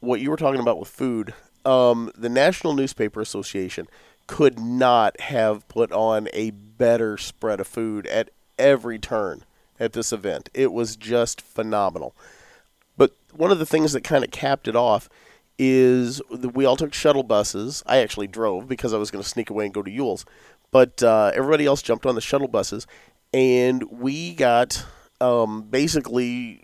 [0.00, 3.88] what you were talking about with food, um, the National Newspaper Association
[4.26, 9.44] could not have put on a better spread of food at every turn
[9.78, 10.48] at this event.
[10.54, 12.14] It was just phenomenal.
[12.96, 15.08] But one of the things that kind of capped it off
[15.58, 17.82] is that we all took shuttle buses.
[17.86, 20.24] I actually drove because I was going to sneak away and go to Uhle's.
[20.70, 22.86] But uh, everybody else jumped on the shuttle buses,
[23.32, 24.84] and we got
[25.20, 26.62] um, basically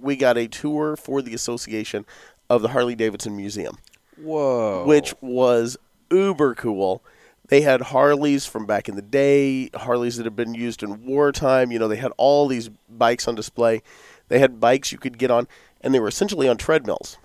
[0.00, 2.04] we got a tour for the association
[2.48, 3.78] of the Harley Davidson Museum,
[4.16, 4.84] Whoa.
[4.86, 5.76] which was
[6.10, 7.02] uber cool.
[7.48, 11.70] They had Harleys from back in the day, Harleys that had been used in wartime.
[11.70, 13.82] You know, they had all these bikes on display.
[14.28, 15.46] They had bikes you could get on,
[15.80, 17.18] and they were essentially on treadmills,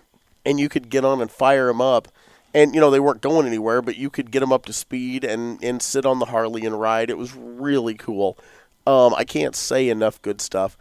[0.45, 2.07] and you could get on and fire them up.
[2.53, 5.23] And you know they weren't going anywhere, but you could get them up to speed
[5.23, 7.09] and and sit on the Harley and ride.
[7.09, 8.37] It was really cool.
[8.85, 10.77] Um, I can't say enough good stuff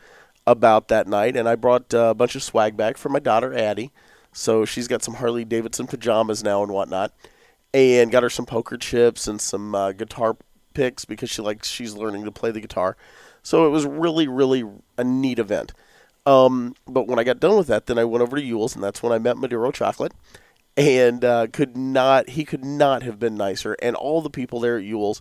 [0.47, 3.55] about that night, and I brought uh, a bunch of swag back for my daughter
[3.55, 3.93] Addie.
[4.33, 7.13] So she's got some Harley Davidson pajamas now and whatnot,
[7.73, 10.37] and got her some poker chips and some uh, guitar
[10.75, 12.97] picks because she likes she's learning to play the guitar.
[13.43, 14.65] So it was really really
[14.99, 15.73] a neat event.
[16.27, 18.85] Um, but when I got done with that, then I went over to Uhle's, and
[18.85, 20.13] that's when I met Maduro Chocolate,
[20.77, 23.77] and uh, could not he could not have been nicer.
[23.83, 25.21] And all the people there at Uhle's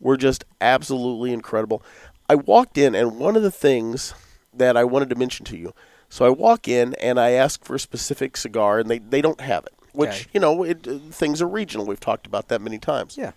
[0.00, 1.82] were just absolutely incredible.
[2.28, 4.14] I walked in, and one of the things
[4.52, 5.72] that I wanted to mention to you.
[6.10, 9.40] So I walk in and I ask for a specific cigar, and they, they don't
[9.40, 9.74] have it.
[9.92, 10.26] Which Okay.
[10.32, 11.86] you know, it, uh, things are regional.
[11.86, 13.32] We've talked about that many times yeah.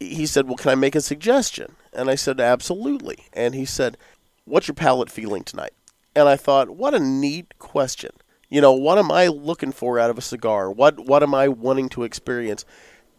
[0.00, 3.96] he said, "Well, can I make a suggestion?" And I said, "Absolutely." And he said,
[4.44, 5.72] "What's your palate feeling tonight?"
[6.14, 8.10] And I thought, "What a neat question.
[8.48, 10.70] You know, what am I looking for out of a cigar?
[10.70, 12.64] What what am I wanting to experience?"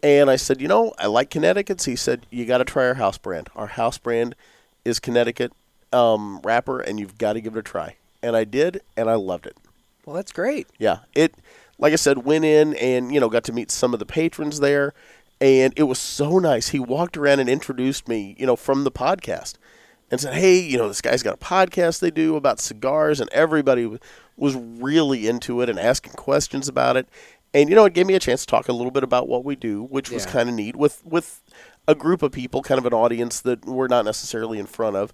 [0.02, 2.94] And I said, "You know, I like Connecticut's." He said, "You got to try our
[2.94, 3.48] house brand.
[3.54, 4.34] Our house brand
[4.84, 5.52] is Connecticut
[5.92, 9.14] um, wrapper, and you've got to give it a try." And I did, and I
[9.14, 9.56] loved it.
[10.04, 10.66] Well, that's great.
[10.78, 11.34] Yeah, it
[11.78, 14.60] like I said, went in and you know got to meet some of the patrons
[14.60, 14.92] there,
[15.40, 16.68] and it was so nice.
[16.68, 19.54] He walked around and introduced me, you know, from the podcast,
[20.10, 23.30] and said, "Hey, you know, this guy's got a podcast they do about cigars," and
[23.30, 24.00] everybody w-
[24.36, 27.08] was really into it and asking questions about it.
[27.52, 29.44] And you know, it gave me a chance to talk a little bit about what
[29.44, 31.42] we do, which was kind of neat with with
[31.88, 35.12] a group of people, kind of an audience that we're not necessarily in front of.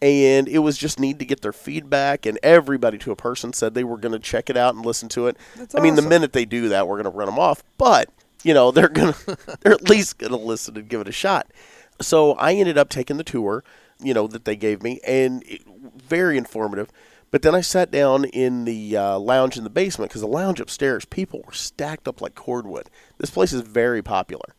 [0.00, 3.74] And it was just neat to get their feedback, and everybody to a person said
[3.74, 5.36] they were going to check it out and listen to it.
[5.56, 7.62] That's I mean, the minute they do that, we're going to run them off.
[7.78, 8.08] But
[8.42, 9.14] you know, they're gonna
[9.60, 11.48] they're at least going to listen and give it a shot.
[12.00, 13.62] So I ended up taking the tour,
[14.02, 15.62] you know, that they gave me, and it,
[15.96, 16.90] very informative.
[17.30, 20.60] But then I sat down in the uh, lounge in the basement because the lounge
[20.60, 22.90] upstairs, people were stacked up like cordwood.
[23.18, 24.54] This place is very popular,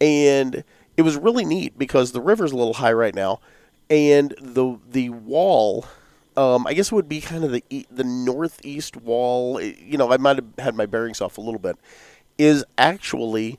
[0.00, 0.64] and
[0.96, 3.40] it was really neat because the river's a little high right now,
[3.88, 5.86] and the the wall,
[6.36, 9.58] um, I guess it would be kind of the e- the northeast wall.
[9.58, 11.76] eh, You know, I might have had my bearings off a little bit.
[12.36, 13.58] Is actually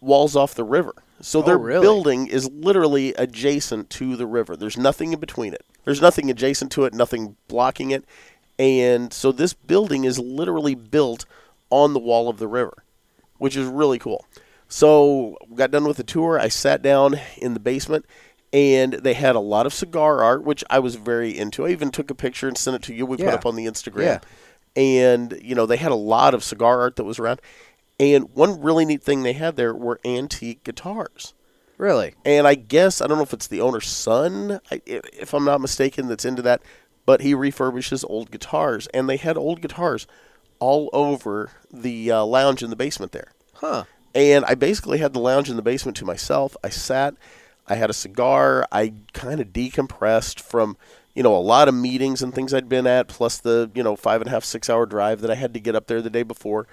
[0.00, 0.92] walls off the river.
[1.20, 1.82] So Oh, their really?
[1.82, 4.56] building is literally adjacent to the river.
[4.56, 5.64] There's nothing in between it.
[5.84, 8.04] There's nothing adjacent to it, nothing blocking it.
[8.58, 11.24] And so this building is literally built
[11.70, 12.84] on the wall of the river,
[13.38, 14.24] which is really cool.
[14.68, 16.38] So got done with the tour.
[16.38, 18.04] I sat down in the basement
[18.52, 21.66] and they had a lot of cigar art, which I was very into.
[21.66, 23.06] I even took a picture and sent it to you.
[23.06, 23.34] We put Yeah.
[23.34, 24.04] up on the Instagram.
[24.04, 24.18] Yeah.
[24.76, 27.40] And, you know, they had a lot of cigar art that was around.
[28.00, 31.34] And one really neat thing they had there were antique guitars.
[31.76, 32.14] Really?
[32.24, 36.08] And I guess, I don't know if it's the owner's son, if I'm not mistaken,
[36.08, 36.62] that's into that,
[37.06, 38.86] but he refurbishes old guitars.
[38.88, 40.06] And they had old guitars
[40.58, 43.32] all over the uh, lounge in the basement there.
[43.54, 43.84] Huh.
[44.14, 46.56] And I basically had the lounge in the basement to myself.
[46.64, 47.14] I sat,
[47.66, 50.76] I had a cigar, I kind of decompressed from,
[51.14, 53.94] you know, a lot of meetings and things I'd been at, plus the, you know,
[53.94, 56.10] five and a half, six hour drive that I had to get up there the
[56.10, 56.66] day before.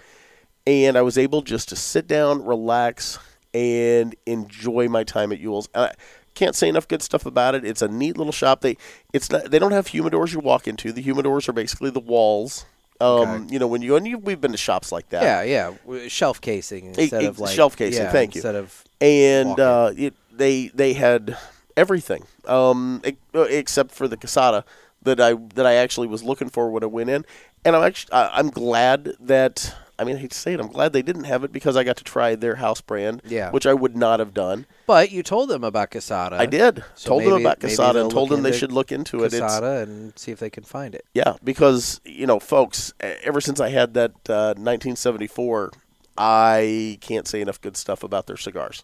[0.67, 3.19] And I was able just to sit down, relax,
[3.54, 5.69] and enjoy my time at Uhle's.
[5.75, 5.91] I
[6.34, 7.63] can't say enough good stuff about it.
[7.63, 8.62] It's a neat little shop.
[8.62, 8.78] They
[9.13, 10.91] it's not, they don't have humidors you walk into.
[10.91, 12.65] The humidors are basically the walls.
[13.01, 13.54] Um, Okay.
[13.54, 15.21] you know, when you and you, we've been to shops like that.
[15.23, 16.08] Yeah, yeah.
[16.08, 18.39] Shelf casing instead e- of like shelf casing, yeah, thank you.
[18.39, 21.38] Instead of and uh, it, they they had
[21.78, 24.63] everything um, e- except for the casada
[25.04, 27.25] that I that I actually was looking for when I went in,
[27.65, 30.67] and I'm actually I, I'm glad that I mean I hate to say it I'm
[30.67, 33.51] glad they didn't have it because I got to try their house brand, Yeah.
[33.51, 34.65] which I would not have done.
[34.88, 36.34] But you told them about Casada.
[36.34, 39.31] I did so told them about casada and told them they should look into it.
[39.31, 41.05] Casada and see if they can find it.
[41.13, 45.71] yeah, because you know, folks, ever since I had that uh, 1974,
[46.17, 48.84] I can't say enough good stuff about their cigars.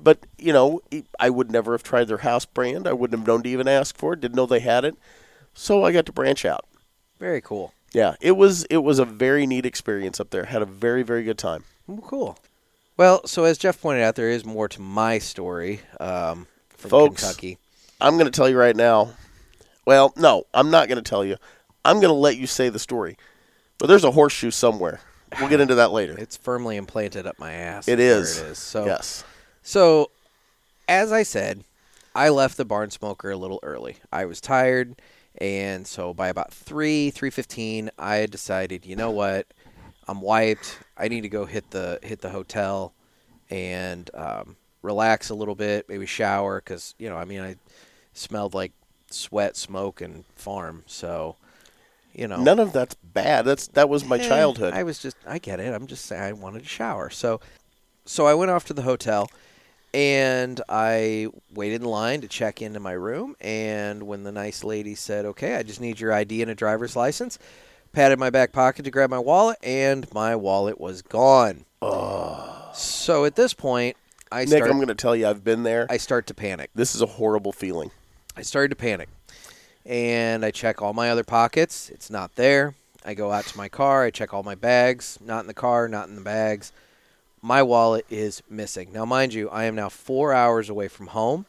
[0.00, 0.80] But you know,
[1.18, 2.86] I would never have tried their house brand.
[2.86, 4.20] I wouldn't have known to even ask for it.
[4.20, 4.96] Didn't know they had it,
[5.54, 6.64] so I got to branch out.
[7.18, 7.72] Very cool.
[7.92, 10.44] Yeah, it was it was a very neat experience up there.
[10.44, 11.64] Had a very very good time.
[11.86, 12.38] Well, cool.
[12.96, 17.22] Well, so as Jeff pointed out, there is more to my story um, from Folks.
[17.22, 17.58] Kentucky.
[18.00, 19.12] I'm going to tell you right now.
[19.86, 21.36] Well, no, I'm not going to tell you.
[21.84, 23.16] I'm going to let you say the story.
[23.78, 25.00] But there's a horseshoe somewhere.
[25.38, 26.16] We'll get into that later.
[26.18, 27.86] It's firmly implanted up my ass.
[27.86, 28.38] It is.
[28.38, 28.58] It is.
[28.58, 29.24] So yes.
[29.62, 30.10] So
[30.88, 31.64] as I said,
[32.14, 33.96] I left the barn smoker a little early.
[34.10, 35.00] I was tired,
[35.40, 39.46] and so by about three three fifteen, I decided, you know what,
[40.06, 40.78] I'm wiped.
[40.96, 42.92] I need to go hit the hit the hotel
[43.50, 47.56] and um, relax a little bit, maybe shower, because you know, I mean, I
[48.12, 48.72] smelled like
[49.10, 50.82] sweat, smoke, and farm.
[50.86, 51.36] So,
[52.12, 53.44] you know, None of that's bad.
[53.44, 54.74] That's that was my Eh, childhood.
[54.74, 55.72] I was just, I get it.
[55.72, 57.10] I'm just saying, I wanted to shower.
[57.10, 57.40] So,
[58.04, 59.30] so I went off to the hotel,
[59.94, 63.36] and I waited in line to check into my room.
[63.40, 66.96] And when the nice lady said, "Okay, I just need your ID and a driver's
[66.96, 67.38] license,"
[67.92, 71.64] patted my back pocket to grab my wallet, and my wallet was gone.
[72.74, 73.96] So at this point,
[74.30, 75.86] I Nick, start, I'm going to tell you, I've been there.
[75.90, 76.70] I start to panic.
[76.74, 77.90] this is a horrible feeling.
[78.36, 79.08] I started to panic.
[79.84, 81.88] And I check all my other pockets.
[81.88, 82.74] It's not there.
[83.04, 84.04] I go out to my car.
[84.04, 85.18] I check all my bags.
[85.24, 86.72] Not in the car, not in the bags.
[87.40, 88.92] My wallet is missing.
[88.92, 91.46] Now, mind you, I am now four hours away from home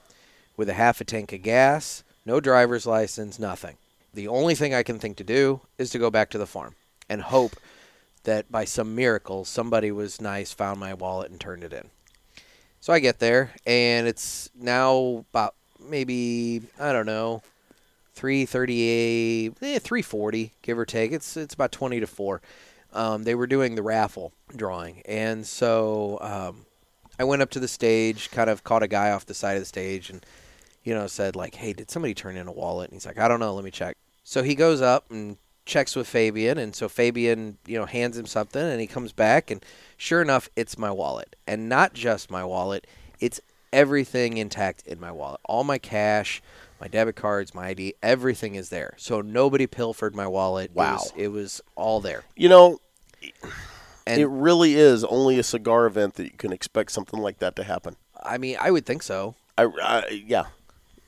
[0.55, 3.77] with a half a tank of gas, no driver's license, nothing.
[4.13, 6.75] The only thing I can think to do is to go back to the farm
[7.09, 7.55] and hope
[8.23, 11.89] that by some miracle somebody was nice, found my wallet, and turned it in.
[12.81, 17.41] So I get there, and it's now about maybe I don't know,
[18.13, 21.11] three thirty-eight, eh, three forty, give or take.
[21.11, 22.41] It's it's about twenty to four.
[22.91, 26.65] Um, they were doing the raffle drawing, and so um,
[27.19, 29.61] I went up to the stage, kind of caught a guy off the side of
[29.61, 30.25] the stage, and
[30.83, 33.27] you know said like, "Hey, did somebody turn in a wallet?" And he's like, "I
[33.27, 33.53] don't know.
[33.53, 37.77] Let me check." So he goes up and checks with Fabian, and so Fabian, you
[37.77, 39.63] know, hands him something, and he comes back, and
[39.97, 42.87] sure enough, it's my wallet, and not just my wallet,
[43.19, 43.39] it's
[43.71, 46.41] everything intact in my wallet, all my cash,
[46.79, 48.93] my debit cards, my ID, everything is there.
[48.97, 50.71] So nobody pilfered my wallet.
[50.73, 50.91] Wow.
[50.91, 52.79] it was, it was all there, You know,
[54.07, 57.55] and it really is only a cigar event that you can expect something like that
[57.57, 57.95] to happen.
[58.21, 59.35] I mean, I would think so.
[59.57, 60.45] I, I yeah.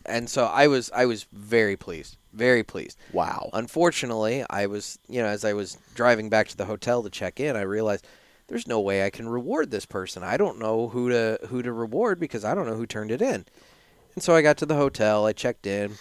[0.06, 2.98] And so I was, I was very pleased, very pleased.
[3.14, 3.50] Wow.
[3.54, 7.40] Unfortunately, I was, you know, as I was driving back to the hotel to check
[7.40, 8.06] in, I realized
[8.48, 10.24] there's no way I can reward this person.
[10.24, 13.22] I don't know who to who to reward because I don't know who turned it
[13.22, 13.46] in.
[14.16, 15.94] And so I got to the hotel, I checked in,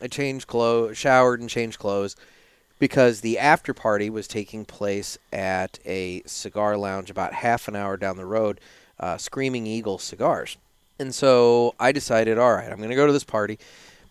[0.00, 2.16] I changed clothes, showered and changed clothes
[2.78, 7.96] because the after party was taking place at a cigar lounge about half an hour
[7.96, 8.60] down the road,
[9.00, 10.56] uh, Screaming Eagle Cigars.
[10.98, 13.58] And so I decided, all right, I'm going to go to this party,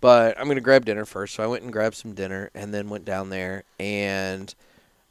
[0.01, 1.35] but I'm going to grab dinner first.
[1.35, 3.63] So I went and grabbed some dinner and then went down there.
[3.79, 4.53] And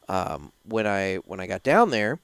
[0.08, 2.18] um, when I when I got down there,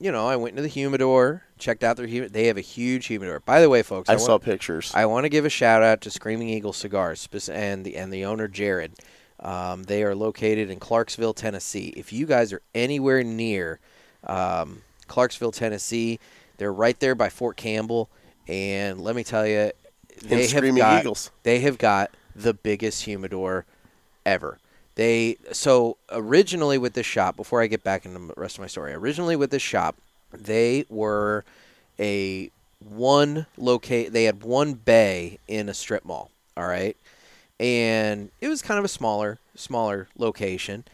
[0.00, 2.30] you know, I went into the humidor, checked out their humidor.
[2.32, 3.40] They have a huge humidor.
[3.40, 4.90] By the way, folks, I want- saw pictures.
[4.94, 8.24] I want to give a shout out to Screaming Eagle Cigars and the and the
[8.24, 8.92] owner Jared.
[9.38, 11.92] Um, they are located in Clarksville, Tennessee.
[11.96, 13.78] If you guys are anywhere near
[14.26, 16.18] um, Clarksville, Tennessee,
[16.58, 18.10] they're right there by Fort Campbell.
[18.48, 19.70] And let me tell you,
[20.22, 21.30] they have got Eagles.
[21.42, 23.64] they have got the biggest humidor
[24.26, 24.58] ever.
[25.00, 27.34] They so originally with this shop.
[27.34, 29.96] Before I get back into the rest of my story, originally with this shop,
[30.30, 31.42] they were
[31.98, 32.50] a
[32.86, 34.12] one locate.
[34.12, 36.30] They had one bay in a strip mall.
[36.54, 36.98] All right,
[37.58, 40.84] and it was kind of a smaller smaller location.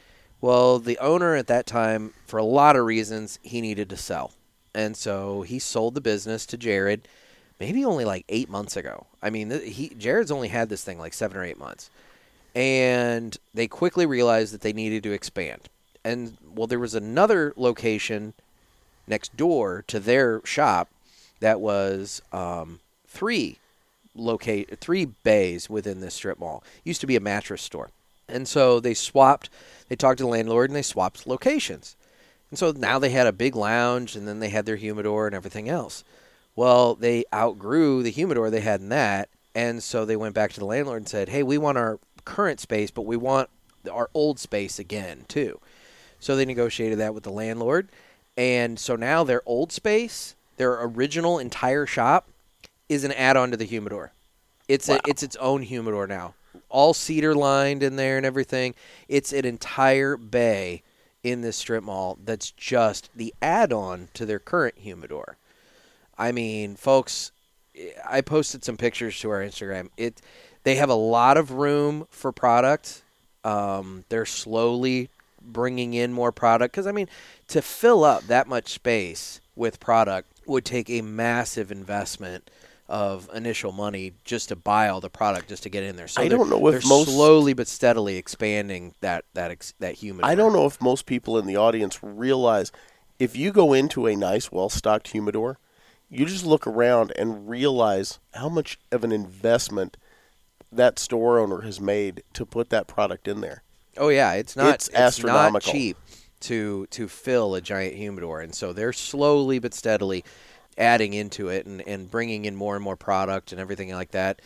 [0.41, 4.35] Well, the owner at that time, for a lot of reasons, he needed to sell,
[4.73, 7.09] and so he sold the business to Jared.
[7.59, 9.07] Maybe only like eight months ago.
[9.21, 11.91] I mean, he Jared's only had this thing like seven or eight months
[12.57, 15.69] and they quickly realized that they needed to expand.
[16.03, 18.33] And well, there was another location
[19.07, 20.89] next door to their shop
[21.41, 23.59] that was um, three
[24.15, 26.65] locate three bays within this strip mall.
[26.79, 27.91] It Used to be a mattress store,
[28.27, 29.51] and so they swapped.
[29.89, 31.95] They talked to the landlord and they swapped locations.
[32.51, 35.35] And so now they had a big lounge, and then they had their humidor and
[35.35, 36.05] everything else.
[36.55, 40.61] Well, they outgrew the humidor they had in that, and so they went back to
[40.61, 43.49] the landlord and said, "Hey, we want our current space, but we want
[43.91, 45.59] our old space again too."
[46.21, 47.89] So they negotiated that with the landlord,
[48.37, 52.29] and so now their old space, their original entire shop,
[52.89, 54.13] is an add-on to the humidor.
[54.69, 55.01] It's Wow.
[55.05, 56.35] a, it's its own humidor now,
[56.69, 58.75] all cedar lined in there and everything.
[59.09, 60.83] It's an entire bay
[61.23, 65.37] in this strip mall that's just the add-on to their current humidor.
[66.19, 67.33] I mean, folks,
[68.09, 69.91] I posted some pictures to our Instagram.
[69.97, 70.23] It
[70.67, 73.03] they have a lot of room for product.
[73.45, 77.09] Um, they're slowly bringing in more product because I mean,
[77.47, 82.51] to fill up that much space with product would take a massive investment
[82.89, 86.09] of initial money just to buy all the product just to get in there.
[86.09, 89.95] So I don't know if they're most- slowly but steadily expanding that that ex, that
[89.95, 90.29] humidor.
[90.29, 92.73] I don't know if most people in the audience realize
[93.21, 95.59] if you go into a nice, well stocked humidor,
[96.11, 99.97] you just look around and realize how much of an investment
[100.73, 103.63] that store owner has made to put that product in there.
[103.97, 105.97] Oh yeah, it's not It's it's, not cheap
[106.41, 110.25] to to fill a giant humidor, and so they're slowly but steadily
[110.79, 114.43] adding into it and, and bringing in more and more product and everything like that.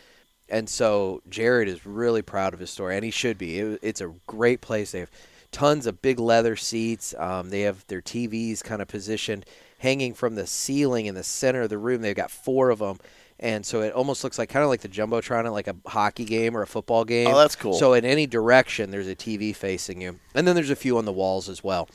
[0.48, 3.58] And so Jared is really proud of his store, and he should be.
[3.58, 4.92] It, it's a great place.
[4.92, 5.10] They have
[5.52, 7.14] tons of big leather seats.
[7.18, 9.46] Um, they have their TVs kind of positioned,
[9.78, 12.02] hanging from the ceiling in the center of the room.
[12.02, 12.98] They've got four of them.
[13.42, 16.26] And so it almost looks like kind of like the jumbotron at like a hockey
[16.26, 17.26] game or a football game.
[17.26, 17.72] Oh, that's cool.
[17.72, 21.06] So in any direction, there's a TV facing you, and then there's a few on
[21.06, 21.88] the walls as well.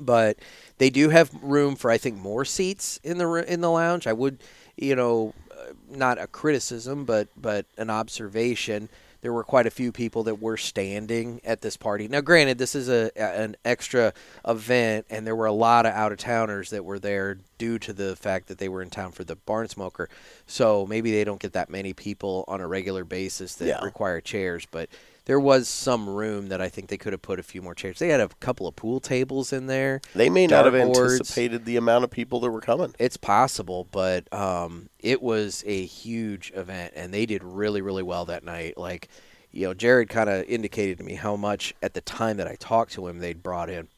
[0.00, 0.38] But
[0.78, 4.06] they do have room for I think more seats in the in the lounge.
[4.06, 4.38] I would,
[4.76, 8.88] you know, uh, not a criticism, but but an observation.
[9.22, 12.08] There were quite a few people that were standing at this party.
[12.08, 14.12] Now, granted, this is a an extra
[14.46, 17.92] event, and there were a lot of out of towners that were there due to
[17.92, 20.08] the fact that they were in town for the barn smoker.
[20.48, 23.84] So maybe they don't get that many people on a regular basis that Yeah.
[23.84, 24.88] require chairs, but
[25.24, 27.98] there was some room that I think they could have put a few more chairs.
[27.98, 30.00] They had a couple of pool tables in there.
[30.14, 31.12] They may not have Dartboards.
[31.12, 32.94] anticipated the amount of people that were coming.
[32.98, 38.24] It's possible, but um, it was a huge event, and they did really, really well
[38.24, 38.76] that night.
[38.76, 39.08] Like,
[39.52, 42.56] you know, Jared kind of indicated to me how much at the time that I
[42.56, 43.88] talked to him they'd brought in,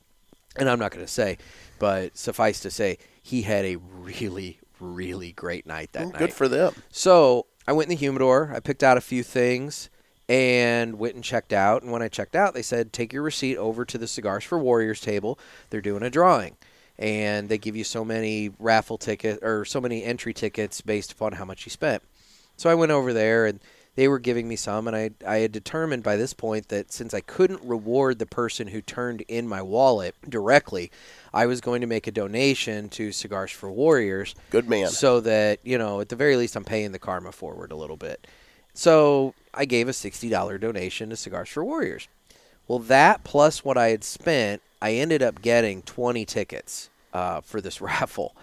[0.56, 1.38] and I'm not going to say,
[1.78, 6.18] but suffice to say, he had a really, really great night that night.
[6.18, 6.74] Good for them.
[6.90, 8.52] So I went in the humidor.
[8.54, 9.88] I picked out a few things
[10.28, 11.82] and went and checked out.
[11.82, 14.58] And when I checked out, they said, take your receipt over to the Cigars for
[14.58, 15.38] Warriors table.
[15.70, 16.56] They're doing a drawing.
[16.98, 21.32] And they give you so many raffle tickets or so many entry tickets based upon
[21.32, 22.02] how much you spent.
[22.56, 23.60] So I went over there and
[23.96, 24.87] they were giving me some.
[24.87, 28.68] And I, I had determined by this point that since I couldn't reward the person
[28.68, 30.90] who turned in my wallet directly,
[31.32, 34.87] I was going to make a donation to Cigars for Warriors Good man.
[34.88, 37.96] so that you know at the very least i'm paying the karma forward a little
[37.96, 38.24] bit
[38.72, 42.09] so i gave a $60 donation to cigars for warriors
[42.69, 47.61] well that plus what i had spent i ended up getting 20 tickets uh, for
[47.61, 48.35] this raffle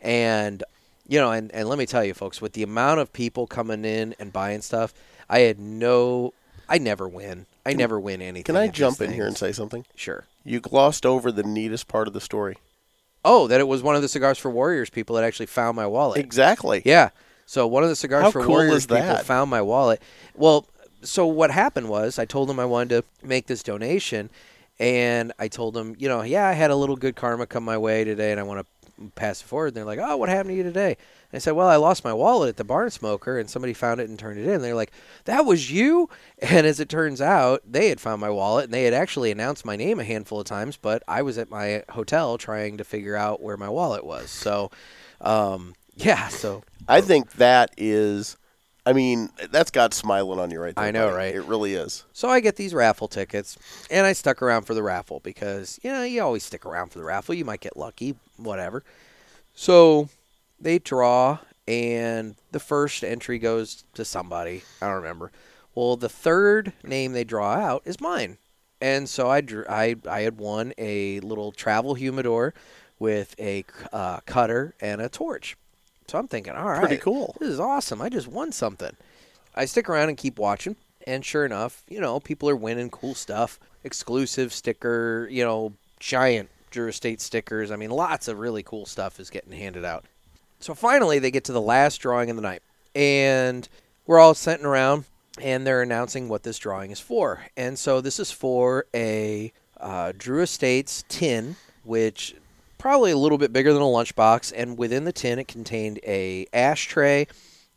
[0.00, 0.62] and
[1.08, 3.84] you know and, and let me tell you folks with the amount of people coming
[3.84, 4.94] in and buying stuff
[5.28, 6.32] i had no
[6.68, 9.84] i never win i never win anything Can I jump in here and say something?
[9.94, 12.56] sure You glossed over the neatest part of the story.
[13.24, 15.86] oh that it was one of the cigars for warriors people that actually found my
[15.86, 16.82] wallet Exactly.
[16.84, 17.10] Yeah.
[17.50, 19.26] So one of the cigars How for cool Warriors is people that?
[19.26, 20.00] found my wallet.
[20.36, 20.68] Well,
[21.02, 24.30] so what happened was I told them I wanted to make this donation,
[24.78, 27.76] and I told them, you know, yeah, I had a little good karma come my
[27.76, 29.66] way today, and I want to pass it forward.
[29.66, 30.90] And they're like, oh, what happened to you today?
[30.90, 34.00] And I said, well, I lost my wallet at the barn smoker, and somebody found
[34.00, 34.54] it and turned it in.
[34.54, 34.92] And they're like,
[35.24, 36.08] that was you?
[36.40, 39.64] And as it turns out, they had found my wallet, and they had actually announced
[39.64, 43.16] my name a handful of times, but I was at my hotel trying to figure
[43.16, 44.30] out where my wallet was.
[44.30, 44.70] So,
[45.20, 48.36] um, yeah, so I think that is.
[48.86, 50.84] I mean, that's God smiling on you right there.
[50.84, 51.16] I know, buddy.
[51.16, 51.34] right?
[51.34, 52.06] It really is.
[52.14, 53.58] So I get these raffle tickets,
[53.90, 56.98] and I stuck around for the raffle because you know you always stick around for
[56.98, 57.34] the raffle.
[57.34, 58.82] You might get lucky, whatever.
[59.54, 60.08] So
[60.58, 64.62] they draw, and the first entry goes to somebody.
[64.80, 65.32] I don't remember.
[65.74, 68.38] Well, the third name they draw out is mine,
[68.80, 69.66] and so I drew.
[69.68, 72.54] I I had won a little travel humidor
[72.98, 75.58] with a uh, cutter and a torch.
[76.10, 77.36] So I'm thinking, all right, Pretty cool.
[77.38, 78.02] This is awesome.
[78.02, 78.96] I just won something.
[79.54, 80.74] I stick around and keep watching,
[81.06, 86.50] and sure enough, you know, people are winning cool stuff, exclusive sticker, you know, giant
[86.72, 87.70] Drew Estate stickers.
[87.70, 90.04] I mean, lots of really cool stuff is getting handed out.
[90.58, 93.68] So finally, they get to the last drawing of the night, and
[94.04, 95.04] we're all sitting around,
[95.40, 97.44] and they're announcing what this drawing is for.
[97.56, 102.34] And so this is for a uh, Drew Estates tin, which
[102.80, 106.46] probably a little bit bigger than a lunchbox, and within the tin it contained a
[106.52, 107.26] ashtray,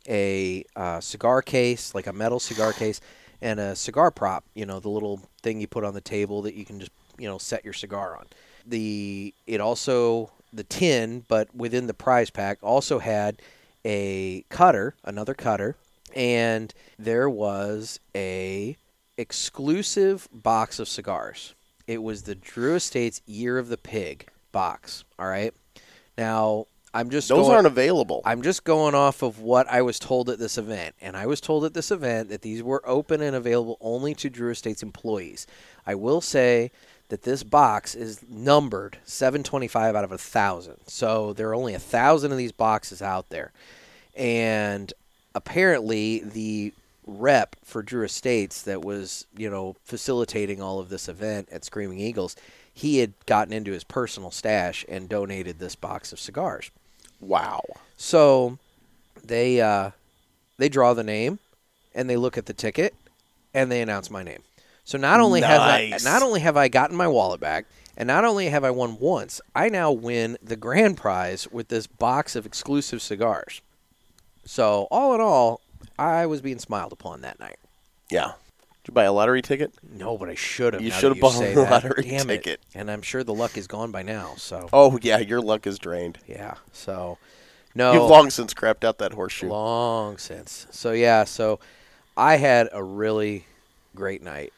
[0.08, 3.00] a uh, cigar case, like a metal cigar case,
[3.40, 4.44] and a cigar prop.
[4.54, 7.28] You know, the little thing you put on the table that you can just you
[7.28, 8.26] know set your cigar on.
[8.66, 13.42] The it also the tin, but within the prize pack also had
[13.84, 15.76] a cutter, another cutter,
[16.16, 18.78] and there was a
[19.18, 21.54] exclusive box of cigars.
[21.86, 25.04] It was the Drew Estates Year of the Pig box.
[25.18, 25.52] All right.
[26.16, 28.22] Now I'm just Those going- aren't available.
[28.24, 31.40] I'm just going off of what I was told at this event, and I was
[31.40, 35.46] told at this event that these were open and available only to Drew Estates employees.
[35.86, 36.70] I will say
[37.08, 41.80] that this box is numbered 725 out of a thousand, so there are only a
[41.80, 43.52] thousand of these boxes out there,
[44.16, 44.92] and
[45.34, 46.72] apparently the
[47.06, 51.98] rep for Drew Estates that was you know facilitating all of this event at Screaming
[51.98, 52.36] Eagles,
[52.74, 56.70] he had gotten into his personal stash and donated this box of cigars.
[57.20, 57.62] Wow.
[57.96, 58.58] So
[59.22, 59.92] they uh,
[60.58, 61.38] they draw the name
[61.94, 62.94] and they look at the ticket
[63.54, 64.42] and they announce my name.
[64.84, 67.66] So not only have I not only have I gotten my wallet back
[67.96, 71.86] and not only have I won once, I now win the grand prize with this
[71.86, 73.62] box of exclusive cigars.
[74.44, 75.60] So all in all,
[75.98, 77.56] I was being smiled upon that night.
[78.10, 78.32] Yeah.
[78.84, 79.72] Did you buy a lottery ticket?
[79.82, 80.82] No, but I should have.
[80.82, 82.44] You should have bought a lottery Damn it.
[82.44, 82.60] ticket.
[82.74, 84.34] And I'm sure the luck is gone by now.
[84.36, 86.18] So Oh yeah, your luck is drained.
[86.26, 86.54] yeah.
[86.72, 87.16] So
[87.74, 87.92] no.
[87.94, 89.48] You've long since crapped out that horseshoe.
[89.48, 90.66] Long since.
[90.70, 91.60] So yeah, so
[92.16, 93.46] I had a really
[93.96, 94.52] great night.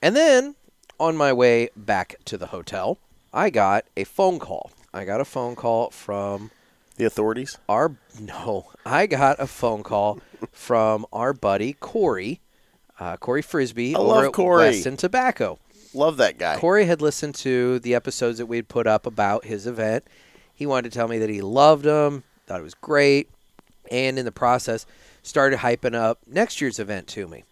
[0.00, 0.54] And then
[1.00, 2.98] on my way back to the hotel,
[3.34, 4.70] I got a phone call.
[4.94, 6.50] I got a phone call from
[6.96, 7.58] The authorities?
[7.68, 10.20] our no, I got a phone call
[10.52, 12.40] from our buddy Corey,
[13.02, 14.66] uh, Corey Frisbee I over love at Corey.
[14.66, 15.58] Weston Tobacco.
[15.92, 16.56] Love that guy.
[16.56, 20.06] Corey had listened to the episodes that we'd put up about his event.
[20.54, 23.28] He wanted to tell me that he loved them, thought it was great,
[23.90, 24.86] and in the process,
[25.22, 27.44] started hyping up next year's event to me,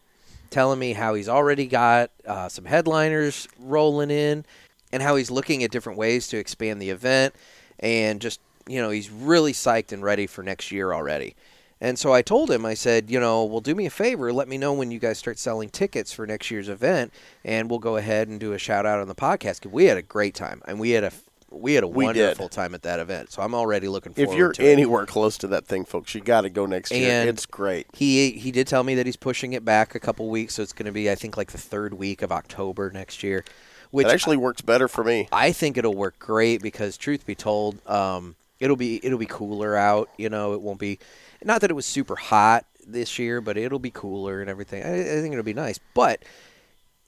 [0.51, 4.45] telling me how he's already got uh, some headliners rolling in,
[4.93, 7.35] and how he's looking at different ways to expand the event,
[7.81, 11.35] and just you know he's really psyched and ready for next year already.
[11.81, 14.49] And so I told him, I said, you know, well, do me a favor, let
[14.49, 17.13] me know when you guys start selling tickets for next year's event,
[17.45, 19.63] and we'll go ahead and do a shout out on the podcast.
[19.63, 21.13] 'Cause we had a great time, and we had a
[21.53, 22.17] we had a We did.
[22.21, 23.33] wonderful time at that event.
[23.33, 24.73] So I'm already looking forward If you're to it.
[24.73, 27.27] anywhere close to that thing, folks, you got to go next year.
[27.27, 27.89] It's great.
[27.93, 30.73] He he did tell me that he's pushing it back a couple weeks, so it's
[30.73, 33.45] going to be I think like the third week of October next year,
[33.91, 35.29] which it actually works better for me.
[35.33, 39.75] I think it'll work great because truth be told, um, it'll be it'll be cooler
[39.77, 40.09] out.
[40.19, 41.01] You know, it won't be
[41.45, 44.83] not that it was super hot this year, but it'll be cooler and everything.
[44.83, 45.79] I, I think it'll be nice.
[45.95, 46.23] But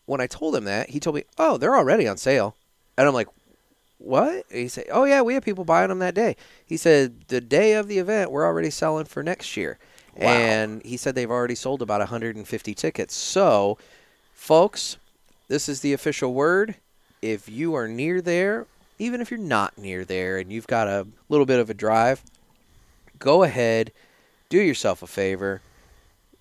[0.07, 2.55] when I told him that, he told me, "Oh, they're already on sale,"
[2.97, 3.29] and I'm like,
[3.99, 7.41] "What?" He said, "Oh yeah, we have people buying them that day." He said, "The
[7.41, 9.79] day of the event, we're already selling for next year,"
[10.17, 10.29] Wow.
[10.29, 13.15] and he said they've already sold about 150 tickets.
[13.15, 13.79] So,
[14.35, 14.97] folks,
[15.49, 16.77] this is the official word.
[17.21, 18.67] If you are near there,
[18.99, 22.23] even if you're not near there and you've got a little bit of a drive,
[23.19, 23.93] go ahead,
[24.53, 25.63] do yourself a favor,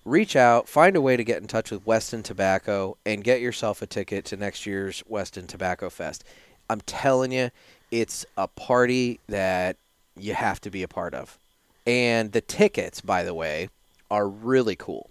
[0.04, 3.80] reach out, find a way to get in touch with Weston Tobacco, and get yourself
[3.80, 6.22] a ticket to next year's Weston Tobacco Fest.
[6.68, 7.48] I'm telling you,
[7.90, 9.78] it's a party that
[10.14, 11.38] you have to be a part of.
[11.86, 13.70] And the tickets, by the way,
[14.10, 15.08] are really cool.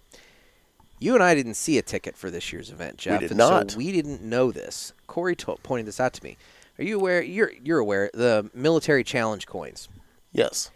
[1.00, 3.20] You and I didn't see a ticket for this year's event, Jeff.
[3.20, 3.72] We did not.
[3.72, 4.92] So we didn't know this.
[5.08, 6.36] Corey to- pointed this out to me.
[6.78, 7.20] Are you aware?
[7.20, 9.88] You're you're aware the military challenge coins.
[10.32, 10.70] Yes.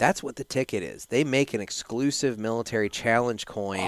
[0.00, 1.04] That's what the ticket is.
[1.04, 3.86] They make an exclusive military challenge coin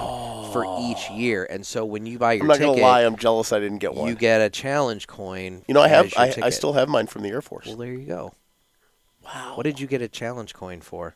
[0.53, 1.17] for each oh.
[1.17, 3.01] year, and so when you buy your I'm not ticket, gonna lie.
[3.01, 4.07] I'm jealous I didn't get one.
[4.07, 5.63] you get a challenge coin.
[5.67, 6.13] You know, I have.
[6.15, 7.65] I, I still have mine from the Air Force.
[7.65, 8.31] Well, there you go.
[9.25, 9.53] wow.
[9.55, 11.15] What did you get a challenge coin for?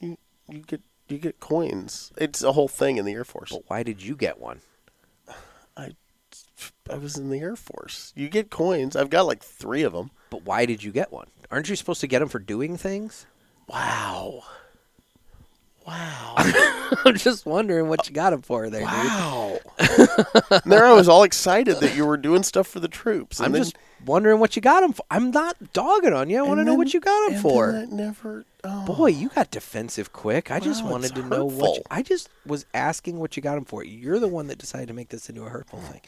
[0.00, 0.16] you,
[0.48, 0.80] you get?
[1.10, 2.10] You get coins.
[2.16, 3.52] It's a whole thing in the Air Force.
[3.52, 4.62] But why did you get one?
[5.76, 5.90] I
[6.90, 8.14] I was in the Air Force.
[8.16, 8.96] You get coins.
[8.96, 10.10] I've got like three of them.
[10.30, 11.26] But why did you get one?
[11.50, 13.26] Aren't you supposed to get them for doing things?
[13.68, 14.42] Wow.
[15.86, 16.34] Wow.
[17.04, 18.88] I'm just wondering what you got them for there, dude.
[18.88, 19.58] wow.
[20.64, 23.40] There I was all excited that you were doing stuff for the troops.
[23.40, 25.04] I'm then- just wondering what you got them for.
[25.10, 26.38] I'm not dogging on you.
[26.38, 27.72] I want to know what you got and for.
[27.72, 28.44] that never.
[28.64, 28.84] Oh.
[28.84, 30.50] Boy, you got defensive quick.
[30.50, 31.76] I just Wow, wanted it's to know what.
[31.76, 31.82] You.
[31.90, 33.84] I just was asking what you got him for.
[33.84, 36.00] You're the one that decided to make this into a hurtful thing.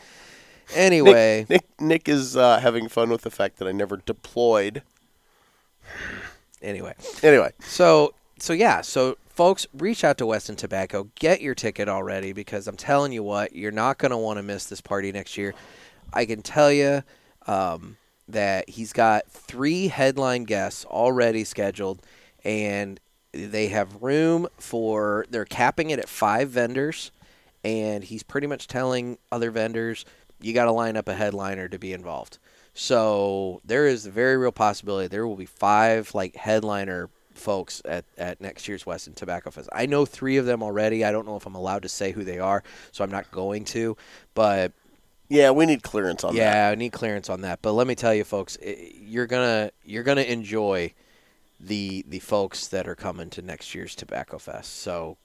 [0.75, 4.83] Anyway, Nick, Nick, Nick is uh, having fun with the fact that I never deployed.
[6.63, 6.95] Anyway.
[7.23, 12.33] Anyway, So so yeah, so folks, reach out to Weston Tobacco, get your ticket already
[12.33, 15.37] because I'm telling you what, you're not going to want to miss this party next
[15.37, 15.55] year.
[16.13, 17.03] I can tell you
[17.47, 17.97] um,
[18.29, 22.03] that he's got three headline guests already scheduled,
[22.45, 23.01] and
[23.33, 25.27] they have room for.
[25.31, 27.11] They're capping it at five vendors,
[27.65, 30.05] and he's pretty much telling other vendors
[30.41, 32.39] you got to line up a headliner to be involved.
[32.79, 38.05] So there is a very real possibility there will be five like headliner folks at,
[38.17, 39.69] at next year's Weston Tobacco Fest.
[39.73, 41.05] I know three of them already.
[41.05, 42.63] I don't know if I'm allowed to say who they are,
[42.93, 43.97] so I'm not going to.
[44.35, 44.73] But
[45.29, 46.41] yeah, we need clearance on that.
[46.41, 47.63] yeah, I need clearance on that.
[47.63, 50.95] But let me tell you, folks, i you're gonna you're gonna enjoy
[51.59, 54.77] the the folks that are coming to next year's Tobacco Fest.
[54.77, 55.17] So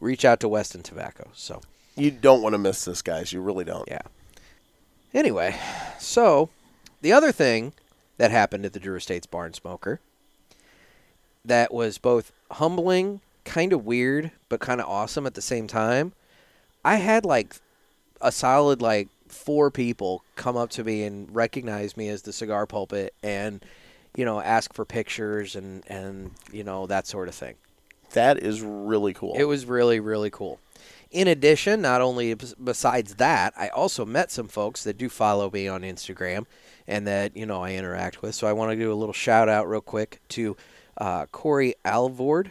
[0.00, 1.28] reach out to Weston Tobacco.
[1.34, 1.60] So
[1.96, 3.32] You don't want to miss this, guys.
[3.32, 3.88] You really don't.
[3.88, 4.02] yeah.
[5.12, 5.56] Anyway,
[5.98, 6.50] so
[7.04, 7.74] the other thing
[8.16, 10.00] that happened at the Drew Estates Barn Smoker
[11.44, 16.14] that was both humbling, kind of weird, but kind of awesome at the same time.
[16.82, 17.56] I had like
[18.22, 22.64] a solid like four people come up to me and recognize me as the cigar
[22.64, 23.62] pulpit and
[24.16, 27.56] you know, ask for pictures and and you know that sort of thing.
[28.14, 29.34] That is really cool.
[29.36, 30.58] It was really really cool.
[31.10, 35.68] In addition, not only besides that, I also met some folks that do follow me
[35.68, 36.46] on Instagram
[36.86, 38.34] and that you know I interact with.
[38.34, 40.56] So I want to do a little shout out real quick to
[40.98, 42.50] uh, Corey Alvord.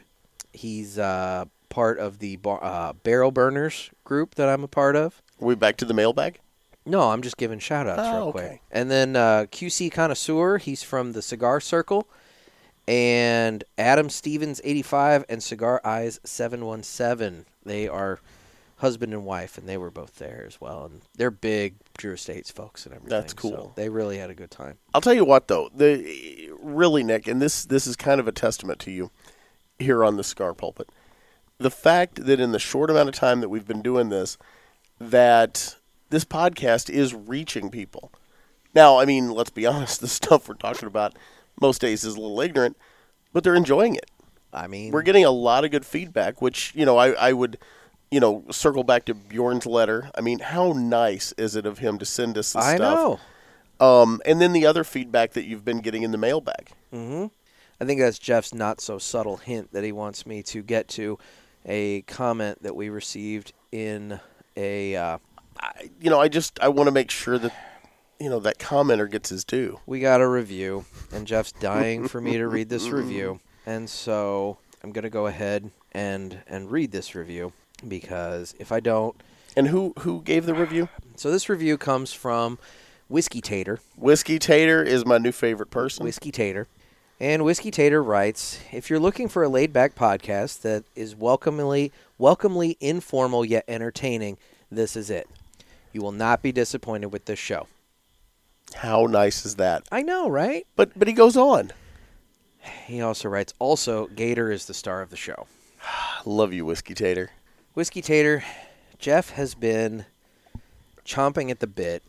[0.51, 5.21] He's uh, part of the bar- uh, Barrel Burners group that I'm a part of.
[5.41, 6.39] Are we back to the mailbag?
[6.86, 8.31] No, I'm just giving shout outs Oh, real okay.
[8.47, 8.61] quick.
[8.71, 12.07] And then uh, QC Connoisseur, he's from the Cigar Circle.
[12.88, 17.45] And Adam Stevens, 85, and Cigar Eyes, 717.
[17.63, 18.19] They are
[18.84, 20.86] husband and wife, and they were both there as well.
[20.86, 23.17] And they're big Drew Estates folks and everything.
[23.17, 23.73] That's so cool.
[23.75, 24.77] they really had a good time.
[24.93, 28.31] I'll tell you what though, the really Nick, and this this is kind of a
[28.31, 29.09] testament to you
[29.79, 30.89] here on the Cigar Pulpit.
[31.57, 34.38] The fact that in the short amount of time that we've been doing this,
[34.99, 35.77] that
[36.09, 38.11] this podcast is reaching people.
[38.75, 41.17] Now, I mean, let's be honest, the stuff we're talking about
[41.61, 42.77] most days is a little ignorant,
[43.31, 44.09] but they're enjoying it.
[44.51, 47.57] I mean, We're getting a lot of good feedback, which, you know, I, I would,
[48.14, 50.11] you know, circle back to Bjorn's letter.
[50.14, 53.20] I mean, how nice is it of him to send us this I stuff?
[53.80, 53.86] know.
[53.86, 56.70] Um, and then the other feedback that you've been getting in the mailbag.
[56.91, 57.26] hmm
[57.82, 61.18] I think that's Jeff's not so subtle hint that he wants me to get to
[61.66, 64.20] a comment that we received in
[64.55, 64.95] a.
[64.95, 65.18] Uh,
[65.59, 67.51] I, you know, I just I want to make sure that
[68.20, 69.80] you know that commenter gets his due.
[69.88, 74.59] we got a review, and Jeff's dying for me to read this review, and so
[74.84, 77.53] I'm gonna go ahead and and read this review
[77.88, 79.15] because if I don't,
[79.55, 80.89] And who who gave the review?
[81.15, 82.57] so this review comes from
[83.09, 83.80] Whiskey Tater.
[83.95, 86.03] Whiskey Tater is my new favorite person.
[86.03, 86.67] Whiskey Tater.
[87.19, 91.91] And Whiskey Tater writes, if you're looking for a laid back podcast that is welcomingly
[92.17, 94.38] welcomely informal yet entertaining,
[94.71, 95.28] this is it.
[95.91, 97.67] You will not be disappointed with this show.
[98.76, 99.84] How nice is that?
[99.91, 100.65] I know, right?
[100.76, 101.71] But but he goes on.
[102.86, 105.47] He also writes, also, Gator is the star of the show.
[105.86, 107.30] I love you, Whiskey Tater.
[107.74, 108.43] Whiskey Tater,
[108.99, 110.05] Jeff has been
[111.05, 112.03] chomping at the bit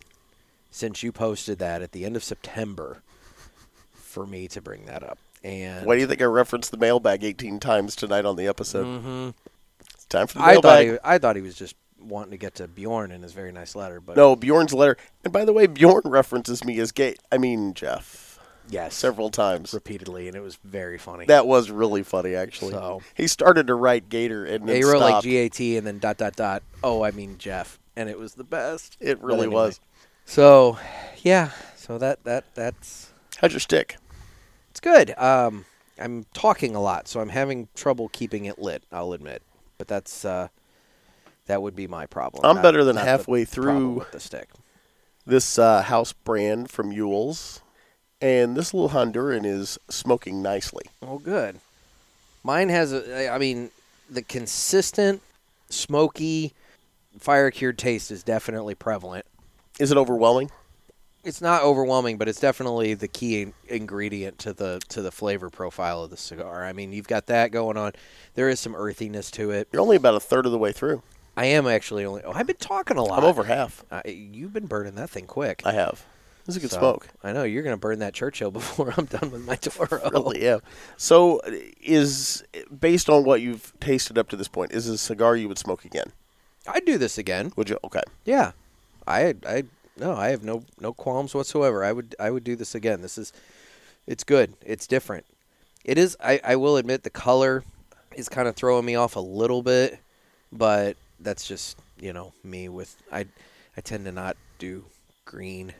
[0.70, 3.02] since you posted that at the end of September
[3.92, 5.18] for me to bring that up.
[5.42, 8.86] And Why do you think I referenced the mailbag 18 times tonight on the episode?
[8.86, 9.34] Mhm.
[9.94, 10.90] It's time for the I thought mailbag.
[10.92, 13.74] he, I thought he was just wanting to get to Bjorn in his very nice
[13.74, 14.96] letter, but no, Bjorn's letter.
[15.22, 17.16] And by the way, Bjorn references me as gay.
[17.32, 18.33] I mean Jeff
[18.68, 19.72] yes, several times.
[19.74, 21.26] repeatedly, and it was very funny.
[21.26, 22.72] That was really funny, actually.
[22.72, 25.26] So- he started to write Gator and then he wrote like stopped.
[25.26, 26.62] GAT and then dot dot dot.
[26.82, 28.96] Oh, I mean Jeff, and it was the best.
[29.00, 29.54] It really anyway.
[29.54, 29.80] was.
[30.24, 30.78] So,
[31.22, 31.50] yeah.
[31.76, 33.96] So that that that's How's your stick?
[34.70, 35.16] it's good.
[35.18, 35.66] Um,
[35.98, 38.82] I'm talking a lot, so I'm having trouble keeping it lit.
[38.90, 39.42] I'll admit,
[39.78, 40.48] but that's uh,
[41.46, 42.44] that would be my problem.
[42.44, 44.06] I'm not- better than halfway through.
[44.12, 44.48] the stick.
[45.26, 47.60] This uh, house brand from Uhle's,
[48.20, 50.84] and this little Honduran is smoking nicely.
[51.02, 51.60] Oh, good.
[52.42, 53.30] Mine has a.
[53.30, 53.70] I mean,
[54.10, 55.22] the consistent,
[55.70, 56.52] smoky,
[57.18, 59.26] fire cured taste is definitely prevalent.
[59.78, 60.50] Is it overwhelming?
[61.24, 65.48] It's not overwhelming, but it's definitely the key in- ingredient to the to the flavor
[65.48, 66.64] profile of the cigar.
[66.64, 67.92] I mean, you've got that going on.
[68.34, 69.68] There is some earthiness to it.
[69.72, 71.02] You're only about a third of the way through.
[71.36, 72.22] I am actually only.
[72.24, 73.18] Oh, I've been talking a lot.
[73.18, 73.84] I'm over half.
[73.90, 75.62] Uh, you've been burning that thing quick.
[75.64, 76.04] I have.
[76.46, 77.08] This is a good So, smoke.
[77.22, 80.10] I know you're going to burn that Churchill before I'm done with my Toro.
[80.10, 80.58] Really, yeah.
[80.96, 81.40] So,
[81.82, 82.44] is
[82.80, 85.58] based on what you've tasted up to this point, is this a cigar you would
[85.58, 86.12] smoke again?
[86.66, 87.52] I'd do this again.
[87.56, 87.78] Would you?
[87.84, 88.02] Okay.
[88.24, 88.52] Yeah,
[89.06, 89.64] I I
[89.98, 91.84] no, I have no no qualms whatsoever.
[91.84, 93.02] I would I would do this again.
[93.02, 93.32] This is
[94.06, 94.54] it's good.
[94.64, 95.26] It's different.
[95.84, 96.16] It is.
[96.20, 97.64] I I will admit the color
[98.16, 99.98] is kind of throwing me off a little bit,
[100.52, 103.26] but that's just you know me with I
[103.76, 104.84] I tend to not do
[105.26, 105.74] green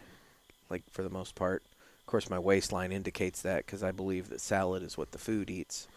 [0.71, 1.63] like for the most part.
[2.01, 5.51] Of course, my waistline indicates that because I believe that salad is what the food
[5.51, 5.89] eats.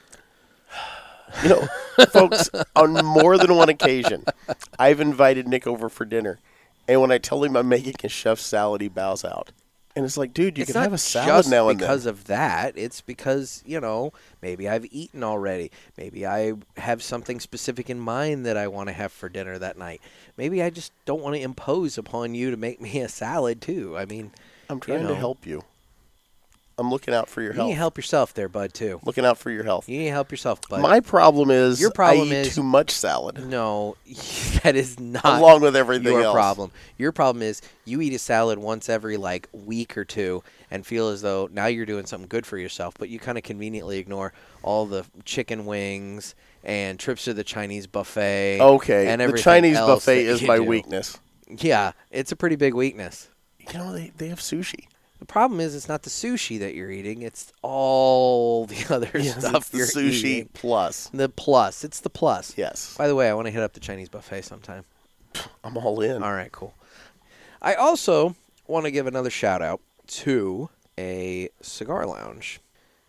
[1.43, 1.68] You know,
[2.05, 4.24] folks, on more than one occasion,
[4.80, 6.39] I've invited Nick over for dinner,
[6.88, 9.51] and when I tell him I'm making a chef salad, he bows out.
[9.97, 12.13] And it's like, dude, you it's can have a salad now and because then.
[12.13, 12.78] of that.
[12.78, 14.13] It's because you know
[14.43, 15.72] maybe I've eaten already.
[15.97, 19.76] Maybe I have something specific in mind that I want to have for dinner that
[19.76, 19.99] night.
[20.38, 23.97] Maybe I just don't want to impose upon you to make me a salad too.
[23.97, 24.34] I mean,
[24.70, 25.09] I'm trying know.
[25.09, 25.63] to help you.
[26.80, 27.65] I'm looking out for your you health.
[27.65, 28.72] You need to help yourself there, bud.
[28.72, 28.99] Too.
[29.03, 29.89] Looking out for your health.
[29.89, 30.80] You need to help yourself, bud.
[30.82, 33.95] My problem is Your problem I eat is- too much salad, no,
[34.63, 36.36] that is not along with everything your else.
[36.36, 36.72] problem.
[36.99, 41.07] Your problem is you eat a salad once every like week or two and feel
[41.07, 44.34] as though now you're doing something good for yourself, but you kind of conveniently ignore
[44.61, 48.59] all the chicken wings and trips to the Chinese buffet.
[48.61, 50.63] Okay, and the Chinese buffet is my do.
[50.63, 51.18] weakness.
[51.49, 53.30] Yeah, it's a pretty big weakness.
[53.72, 54.88] You know, they, they have sushi.
[55.20, 59.39] The problem is, it's not the sushi that you're eating; it's all the other Yes,
[59.45, 60.49] stuff the you're sushi eating.
[60.53, 61.09] plus.
[61.13, 62.53] The plus, it's the plus.
[62.57, 64.86] Yes, By the way, I want to hit up the Chinese buffet sometime.
[65.63, 66.22] I'm all in.
[66.24, 66.74] All right, cool.
[67.61, 68.36] I also
[68.68, 72.59] want to give another shout out to a cigar lounge.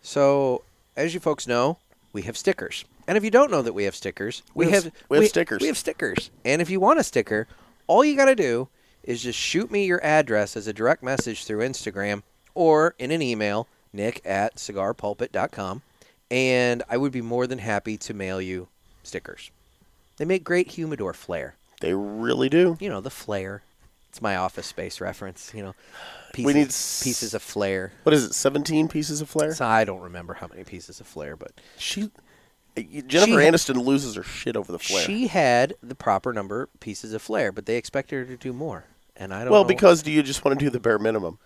[0.01, 0.63] So,
[0.95, 1.77] as you folks know,
[2.13, 2.85] we have stickers.
[3.07, 5.27] And if you don't know that we have stickers, we, We have- have we have
[5.27, 5.61] stickers.
[5.61, 6.29] We have stickers.
[6.45, 7.47] And if you want a sticker,
[7.87, 8.67] all you got to do
[9.03, 12.23] is just shoot me your address as a direct message through Instagram
[12.53, 15.81] or in an email, nick at cigarpulpit.com,
[16.29, 18.67] and I would be more than happy to mail you
[19.03, 19.51] stickers.
[20.17, 22.77] They make great humidor flair They really do.
[22.79, 23.63] you know, the flare.
[24.09, 25.75] It's my office space reference, you know.
[26.33, 27.91] Pieces, We need s- pieces of flare.
[28.03, 28.33] What is it?
[28.33, 29.53] 17 pieces of flair.
[29.53, 32.09] So I don't remember how many pieces of flare, but She,
[32.83, 35.03] Jennifer She- Aniston loses her shit over the flare.
[35.05, 38.53] she had the proper number of pieces of flare, but they expected her to do
[38.53, 39.51] more, and I don't.
[39.51, 41.37] well, because do you just want to do the bare minimum?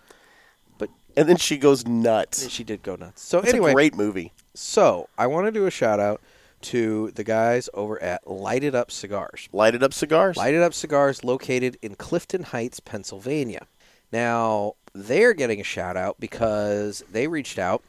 [0.78, 2.48] But- and then she goes nuts.
[2.50, 3.22] she did go nuts.
[3.22, 4.32] So It's anyway, a great movie.
[4.54, 6.20] so I want to do a shout out
[6.62, 9.48] to the guys over at Lighted Up Cigars.
[9.52, 10.36] Lighted up cigars.
[10.38, 13.66] Lighted Up Cigars, located in Clifton Heights, Pennsylvania.
[14.12, 17.82] Now, they're getting a shout out because they reached out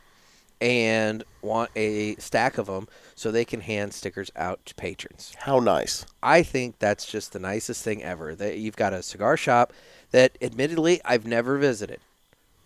[0.65, 5.35] and want a stack of them so they can hand stickers out to patrons.
[5.37, 6.07] How nice.
[6.23, 8.33] I think that's just the nicest thing ever.
[8.33, 9.71] That you've got a cigar shop
[10.09, 11.99] that admittedly I've never visited.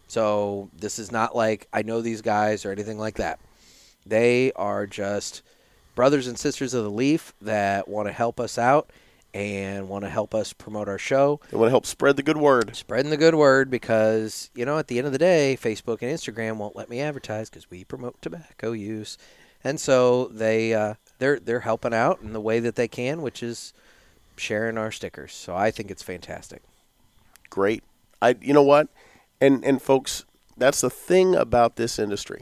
[0.08, 3.38] So, this is not like I know these guys or anything like that.
[4.06, 5.41] They are just
[5.93, 8.89] brothers and sisters of the Leaf that want to help us out
[9.34, 12.38] and want to help us promote our show, They want to help spread the good
[12.38, 12.76] word.
[12.76, 16.12] spreading the good word because, you know, at the end of the day, Facebook and
[16.12, 19.18] Instagram won't let me advertise because we promote tobacco use.
[19.64, 23.44] And so they uh, they're they're helping out in the way that they can, which
[23.44, 23.74] is
[24.38, 25.34] sharing our stickers.
[25.34, 26.62] So I think it's fantastic.
[27.50, 27.84] Great.
[28.22, 28.36] I.
[28.42, 28.88] You know what?
[29.42, 30.24] And and folks,
[30.58, 32.42] that's the thing about this industry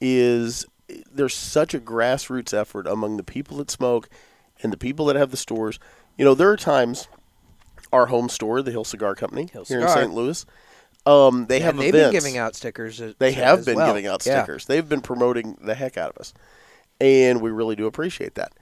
[0.00, 0.64] is
[1.10, 4.08] there's such a grassroots effort among the people that smoke
[4.62, 5.78] and the people that have the stores.
[6.16, 7.08] You know, there are times
[7.92, 10.12] our home store, the Hill Cigar Company Hill here in St.
[10.14, 10.44] Louis,
[11.04, 12.12] um, they have and they've events.
[12.12, 13.00] been giving out stickers.
[13.00, 13.86] as- They have been well.
[13.88, 14.42] giving out Yeah.
[14.42, 14.66] stickers.
[14.66, 16.32] They've been promoting the heck out of us,
[17.00, 18.52] and we really do appreciate that.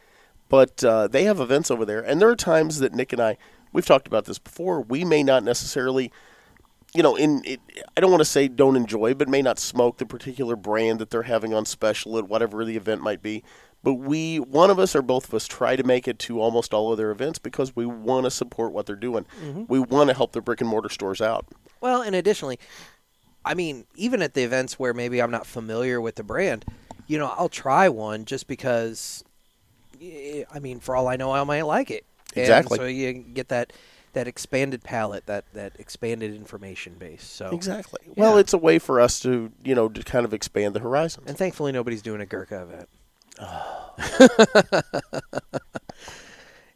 [0.48, 3.36] But uh, they have events over there, and there are times that Nick and I,
[3.72, 4.80] we've talked about this before.
[4.80, 6.11] We may not necessarily,
[6.92, 7.61] you know, in it,
[7.96, 11.11] I don't want to say don't enjoy, but may not smoke the particular brand that
[11.11, 13.44] they're having on special at whatever the event might be.
[13.83, 16.74] But we, one of us or both of us, try to make it to almost
[16.74, 19.24] all of their events because we want to support what they're doing.
[19.43, 19.64] Mm-hmm.
[19.68, 21.47] We want to help the brick and mortar stores out.
[21.81, 22.59] Well, and additionally,
[23.45, 26.66] I mean, even at the events where maybe I'm not familiar with the brand,
[27.07, 29.24] you know, I'll try one just because.
[30.03, 32.05] eh, I mean, for all I know, I might like it.
[32.35, 32.76] And Exactly.
[32.78, 33.72] so you get that
[34.12, 37.24] that expanded palette, that that expanded information base.
[37.24, 38.01] So Exactly.
[38.14, 41.26] Well, it's a way for us to, you know, to kind of expand the horizons.
[41.28, 42.89] and thankfully, nobody's doing a Gurkha event.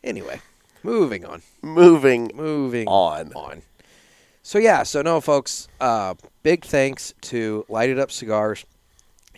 [0.02, 0.40] anyway,
[0.82, 1.42] moving on.
[1.62, 3.32] Moving Moving on.
[3.34, 3.62] on.
[4.42, 5.68] So yeah, so no, folks.
[5.80, 8.64] Uh, big thanks to Lighted Up Cigars,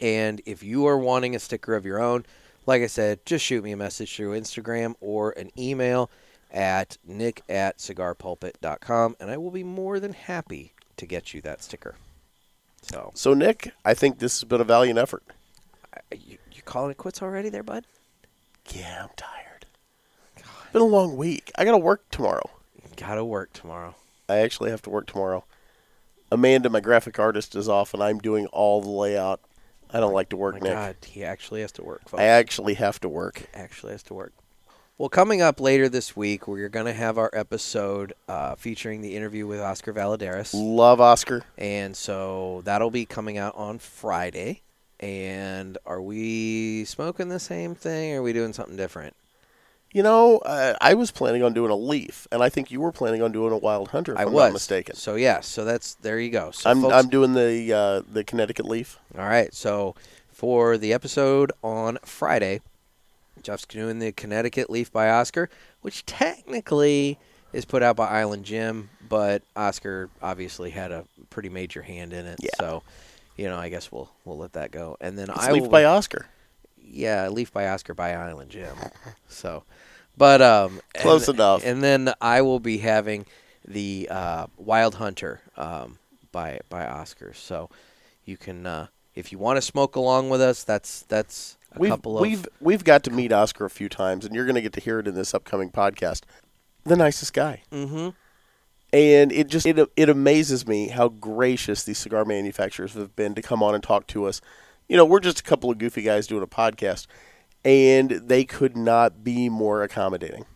[0.00, 2.24] and if you are wanting a sticker of your own,
[2.66, 6.10] like I said, just shoot me a message through Instagram or an email
[6.50, 11.62] at nick at cigarpulpit.com, and I will be more than happy to get you that
[11.62, 11.94] sticker.
[12.82, 15.22] So, So, Nick, I think this has been a valiant effort.
[15.94, 17.84] I- you, you calling it quits already, there, bud?
[18.70, 19.66] Yeah, I'm tired.
[20.36, 21.50] It's been a long week.
[21.56, 22.50] I got to work tomorrow.
[22.96, 23.94] Gotta work tomorrow.
[24.28, 25.44] I actually have to work tomorrow.
[26.32, 29.40] Amanda, my graphic artist, is off, and I'm doing all the layout.
[29.92, 30.72] I don't like to work, my Nick.
[30.72, 32.08] God, he actually has to work.
[32.08, 32.20] Folks.
[32.20, 33.42] I actually have to work.
[33.54, 34.32] actually has to work.
[34.98, 39.14] Well, coming up later this week, we're going to have our episode uh, featuring the
[39.14, 40.52] interview with Oscar Valladares.
[40.54, 41.44] Love Oscar.
[41.58, 44.62] And so that'll be coming out on Friday.
[45.00, 49.14] And are we smoking the same thing or are we doing something different?
[49.92, 52.92] You know, uh, I was planning on doing a leaf, and I think you were
[52.92, 54.12] planning on doing a wild hunter.
[54.12, 54.96] If I am was not mistaken.
[54.96, 56.50] So yeah, so that's there you go.
[56.50, 58.98] So I'm folks, I'm doing the uh, the Connecticut leaf.
[59.16, 59.54] all right.
[59.54, 59.94] So
[60.36, 62.60] for the episode on Friday,
[63.42, 65.48] Jeff's doing the Connecticut Leaf by Oscar,
[65.80, 67.18] which technically
[67.54, 72.26] is put out by Island Jim, but Oscar obviously had a pretty major hand in
[72.26, 72.38] it.
[72.42, 72.50] Yeah.
[72.58, 72.82] So,
[73.36, 74.96] you know, I guess we'll we'll let that go.
[75.00, 76.26] And then It's I leaf will, by Oscar.
[76.80, 78.74] yeah, Leaf by Oscar by Island Jim.
[79.28, 79.62] so,
[80.16, 81.64] but um, Close and, enough.
[81.64, 83.26] And then I will be having
[83.66, 85.98] the uh, Wild Hunter um,
[86.32, 87.32] by by Oscar.
[87.34, 87.68] So
[88.24, 91.90] you can, uh, if you want to smoke along with us, that's that's a We've
[91.90, 94.62] couple of we've we've got to meet Oscar a few times, and you're going to
[94.62, 96.22] get to hear it in this upcoming podcast.
[96.84, 97.62] The nicest guy.
[97.72, 98.10] mm-hmm.
[98.92, 103.42] And it just it, it amazes me how gracious these cigar manufacturers have been to
[103.42, 104.40] come on and talk to us.
[104.88, 107.06] You know, we're just a couple of goofy guys doing a podcast,
[107.64, 110.46] and they could not be more accommodating.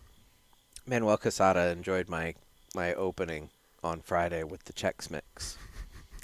[0.87, 2.35] Manuel Quesada enjoyed my
[2.75, 3.51] my opening
[3.83, 5.59] on Friday with the Chex Mix.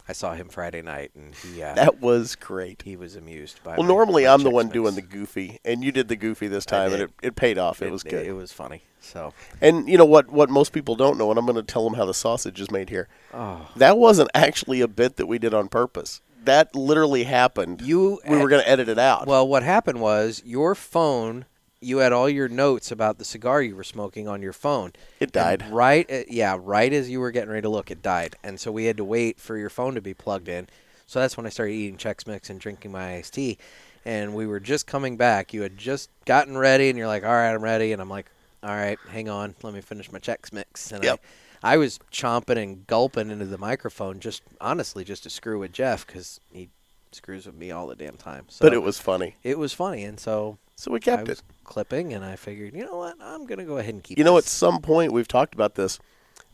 [0.08, 2.82] I saw him Friday night, and he uh, That was great.
[2.82, 3.72] he was amused by.
[3.76, 6.46] Well, my- normally my I'm the one doing the goofy, and you did the goofy
[6.46, 7.82] this time, and it, it paid off.
[7.82, 8.24] It, was good.
[8.26, 8.82] It, was funny.
[9.00, 10.30] So, and you know what?
[10.30, 12.70] What most people don't know, and I'm going to tell them how the sausage is
[12.70, 13.08] made here.
[13.34, 16.20] oh, That wasn't actually a bit that we did on purpose.
[16.44, 17.82] That literally happened.
[17.82, 19.26] you we were going to edit it out.
[19.26, 21.46] Well, what happened was your phone.
[21.80, 24.92] You had all your notes about the cigar you were smoking on your phone.
[25.20, 25.62] it died.
[25.62, 28.58] And right, uh, yeah, right as you were getting ready to look, it died, and
[28.58, 30.68] so we had to wait for your phone to be plugged in.
[31.06, 33.58] So that's when I started eating Chex Mix and drinking my iced tea.
[34.04, 35.52] And we were just coming back.
[35.52, 38.30] You had just gotten ready, and you're like, "All right, I'm ready." And I'm like,
[38.62, 41.20] "All right, hang on, let me finish my Chex Mix." And Yep.
[41.62, 45.72] I, I was chomping and gulping into the microphone, just honestly, just to screw with
[45.72, 46.68] Jeff because he
[47.12, 48.44] screws with me all the damn time.
[48.48, 51.42] So but it was funny, it was funny, and so so we I kept it.
[51.64, 54.18] clipping, and I figured, you know what, I'm gonna go ahead and keep.
[54.18, 55.98] You know, at some point we've talked about this.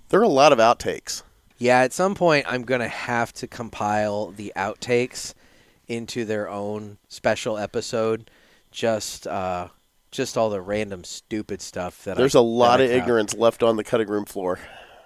[0.09, 1.23] There are a lot of outtakes.
[1.59, 5.35] Yeah, at some point I'm gonna have to compile the outtakes
[5.89, 8.31] into their own special episode.
[8.71, 9.69] Just, uh,
[10.11, 13.77] just all the random stupid stuff that There's I, a lot of ignorance left on
[13.77, 14.59] the cutting room floor.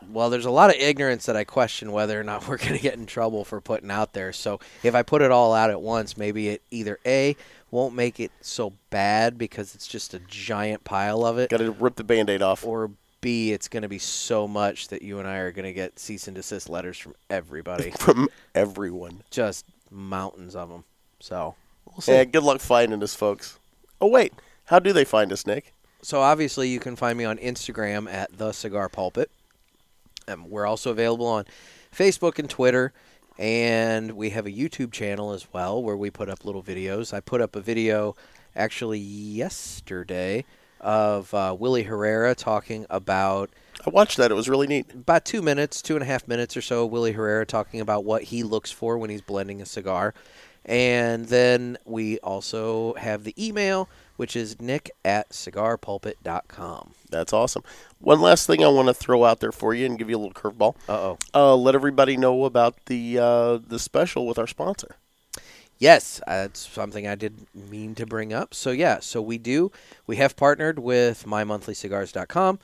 [0.08, 2.94] Well, there's a lot of ignorance that I question whether or not we're gonna get
[2.94, 4.32] in trouble for putting out there.
[4.32, 7.36] So if I put it all out at once, maybe it either a
[7.70, 11.70] won't make it so bad because it's just a giant pile of it, Got to
[11.72, 12.64] rip the band-aid off.
[12.64, 12.90] or
[13.20, 15.98] B, it's going to be so much that you and I are going to get
[15.98, 17.90] cease and desist letters from everybody.
[17.98, 19.22] from everyone.
[19.30, 20.84] Just mountains of them.
[21.20, 21.54] So
[21.86, 22.12] we'll see.
[22.12, 23.58] Yeah, good luck finding us, folks.
[24.00, 24.32] Oh wait,
[24.66, 25.72] how do they find us, Nick?
[26.02, 29.30] So obviously, you can find me on Instagram at the Cigar Pulpit.
[30.28, 31.46] Um, we're also available on
[31.92, 32.92] Facebook and Twitter,
[33.38, 37.12] and we have a YouTube channel as well where we put up little videos.
[37.12, 38.16] I put up a video
[38.54, 40.44] actually yesterday
[40.80, 43.50] of uh, Willie Herrera talking about
[43.86, 44.30] I watched that.
[44.30, 44.90] It was really neat.
[44.92, 48.22] about two minutes, two and a half minutes or so, Willie Herrera talking about what
[48.24, 50.14] he looks for when he's blending a cigar.
[50.64, 56.92] And then we also have the email, which is nick at cigarpulpit.com.
[57.10, 57.62] That's awesome.
[58.00, 60.18] One last thing I want to throw out there for you and give you a
[60.18, 60.76] little curveball.
[60.88, 61.18] Uh-oh.
[61.34, 64.96] Uh, let everybody know about the uh, the special with our sponsor.
[65.78, 68.54] Yes, that's something I did mean to bring up.
[68.54, 69.70] So, yeah, so we do.
[70.06, 72.58] We have partnered with mymonthlycigars.com.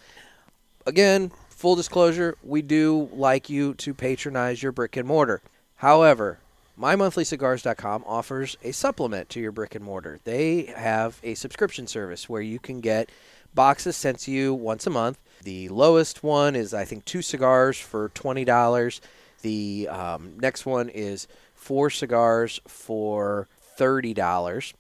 [0.86, 5.42] Again, full disclosure, we do like you to patronize your brick and mortar.
[5.76, 6.38] However,
[6.78, 10.18] mymonthlycigars.com offers a supplement to your brick and mortar.
[10.24, 13.10] They have a subscription service where you can get
[13.54, 15.18] boxes sent to you once a month.
[15.42, 19.00] The lowest one is, I think, two cigars for $20.
[19.42, 23.48] The um, next one is four cigars for
[23.78, 24.72] $30.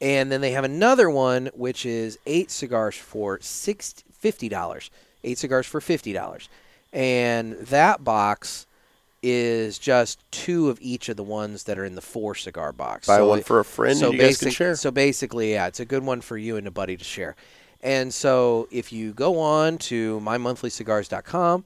[0.00, 4.90] And then they have another one, which is eight cigars for six, $50.
[5.24, 6.48] Eight cigars for $50.
[6.92, 8.66] And that box
[9.22, 13.06] is just two of each of the ones that are in the four cigar box.
[13.06, 14.76] Buy So one for a friend, so and you guys can basic- share.
[14.76, 17.36] So basically, yeah, it's a good one for you and a buddy to share.
[17.82, 21.64] And so if you go on to mymonthlycigars.com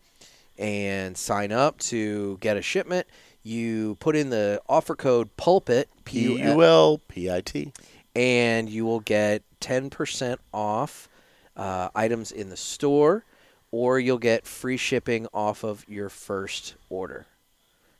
[0.59, 3.07] and sign up to get a shipment,
[3.43, 7.73] you put in the offer code PULPIT, p u l p i t
[8.17, 11.09] and you will get 10% off
[11.57, 13.25] uh, items in the store,
[13.71, 17.27] or you'll get free shipping off of your first order.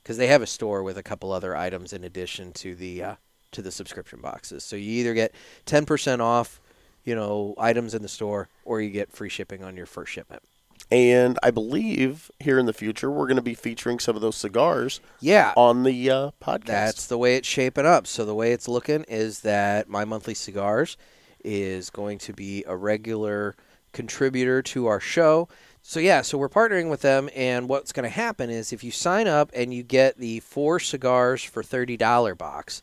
[0.05, 3.15] Because they have a store with a couple other items in addition to the uh,
[3.53, 4.63] to the subscription boxes.
[4.63, 5.33] So you either get
[5.65, 6.61] 10% off,
[7.03, 10.43] you know, items in the store, or you get free shipping on your first shipment.
[10.91, 14.35] And I believe here in the future we're going to be featuring some of those
[14.35, 16.65] cigars Yeah, on the uh, podcast.
[16.65, 18.05] That's the way it's shaping up.
[18.05, 20.95] So the way it's looking is that my monthly cigars
[21.43, 23.55] is going to be a regular
[23.93, 25.47] contributor to our show.
[25.87, 28.89] So yeah, so we're partnering with them, and what's going to happen is if you
[28.89, 32.81] sign up and you get the four cigars for thirty dollar box,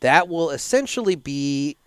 [0.00, 1.78] that will essentially be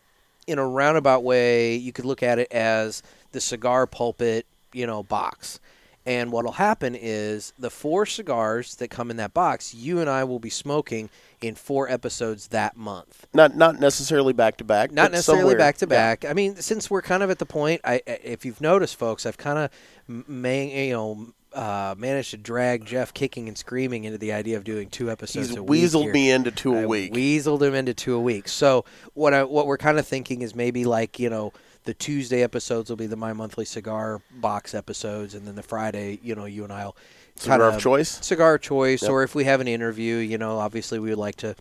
[0.47, 1.75] in a roundabout way.
[1.75, 5.59] You could look at it as the cigar pulpit, you know, box.
[6.05, 10.23] And what'll happen is the four cigars that come in that box, you and I
[10.23, 11.09] will be smoking
[11.41, 13.27] in four episodes that month.
[13.33, 14.91] not not necessarily back to back.
[14.91, 16.25] Not necessarily back to back.
[16.25, 19.37] I mean, since we're kind of at the point, I if you've noticed, folks, I've
[19.37, 21.33] kind of man, you know.
[21.53, 25.49] Uh, managed to drag Jeff kicking and screaming into the idea of doing two episodes
[25.49, 26.13] He's a week weaseled here.
[26.13, 27.11] me into two a I week.
[27.11, 28.47] Weaseled him into two a week.
[28.47, 28.85] So
[29.15, 31.51] what I, what we're kind of thinking is maybe like you know
[31.83, 36.19] the Tuesday episodes will be the my monthly cigar box episodes, and then the Friday,
[36.23, 36.95] you know, you and I'll
[37.35, 38.19] Cigar of choice?
[38.23, 39.11] cigar choice, Yep.
[39.11, 41.55] or if we have an interview, you know, obviously we would like to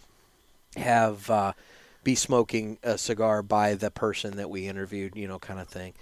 [0.77, 1.53] have uh,
[2.05, 5.95] be smoking a cigar by the person that we interviewed, you know, kind of thing.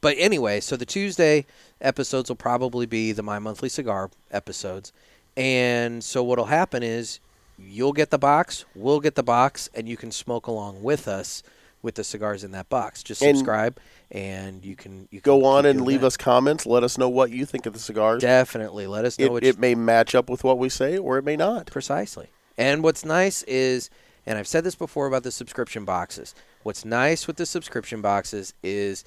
[0.00, 1.46] But anyway, so the Tuesday
[1.80, 4.92] episodes will probably be the My Monthly Cigar episodes.
[5.36, 7.18] And so what'll happen is
[7.58, 11.42] you'll get the box, we'll get the box, and you can smoke along with us
[11.82, 13.02] with the cigars in that box.
[13.02, 13.78] Just And- subscribe
[14.10, 16.08] and you can you can Go on and leave that.
[16.08, 16.64] us comments.
[16.66, 18.20] Let us know what you think of the cigars.
[18.22, 21.24] definitely let us know It, it may match up with what we say, or it
[21.24, 21.66] may not.
[21.66, 22.28] Precisely.
[22.56, 23.90] And what's nice is,
[24.26, 28.54] and I've said this before about the subscription boxes, what's nice with the subscription boxes
[28.62, 29.04] is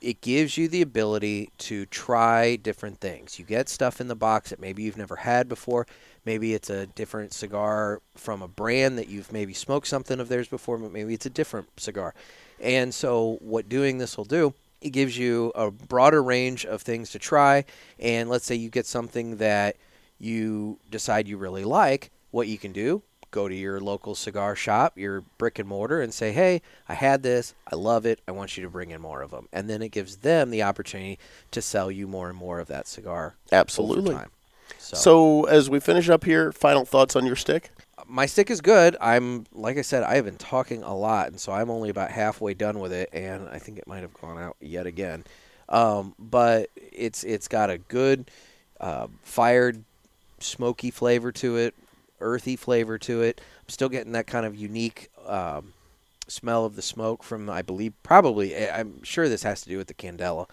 [0.00, 3.38] it gives you the ability to try different things.
[3.38, 5.86] You get stuff in the box that maybe you've never had before.
[6.24, 10.48] Maybe it's a different cigar from a brand that you've maybe smoked something of theirs
[10.48, 12.14] before, but maybe it's a different cigar.
[12.60, 17.10] And so, what doing this will do, it gives you a broader range of things
[17.10, 17.64] to try.
[17.98, 19.76] And let's say you get something that
[20.18, 24.96] you decide you really like, what you can do, go to your local cigar shop,
[24.96, 28.56] your brick and mortar, and say, hey, I had this, I love it, I want
[28.56, 29.48] you to bring in more of them.
[29.52, 31.18] And then it gives them the opportunity
[31.50, 33.34] to sell you more and more of that cigar.
[33.52, 34.16] Absolutely.
[34.78, 37.70] So, So, as we finish up here, final thoughts on your stick?
[38.08, 38.96] my stick is good.
[39.00, 42.10] I'm like I said, I have been talking a lot, and so I'm only about
[42.10, 45.24] halfway done with it, and I think it might have gone out yet again.
[45.68, 48.30] Um, but it's it's got a good
[48.80, 49.82] uh, fired,
[50.38, 51.74] smoky flavor to it,
[52.20, 53.40] earthy flavor to it.
[53.60, 55.72] I'm still getting that kind of unique um,
[56.28, 58.56] smell of the smoke from, I believe, probably.
[58.56, 60.48] I- I'm sure this has to do with the candela,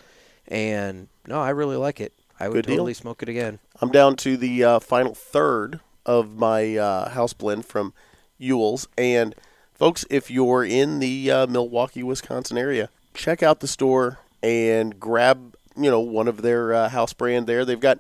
[0.48, 2.14] and no, I really like it.
[2.40, 3.60] I would totally smoke it again.
[3.82, 7.94] I'm down to the uh, final third of my uh, house blend from
[8.40, 8.88] Uhle's.
[8.98, 9.36] And
[9.74, 15.56] folks, if you're in the uh, Milwaukee, Wisconsin area, check out the store and grab
[15.78, 17.64] you know one of their uh, house brand there.
[17.64, 18.00] They've got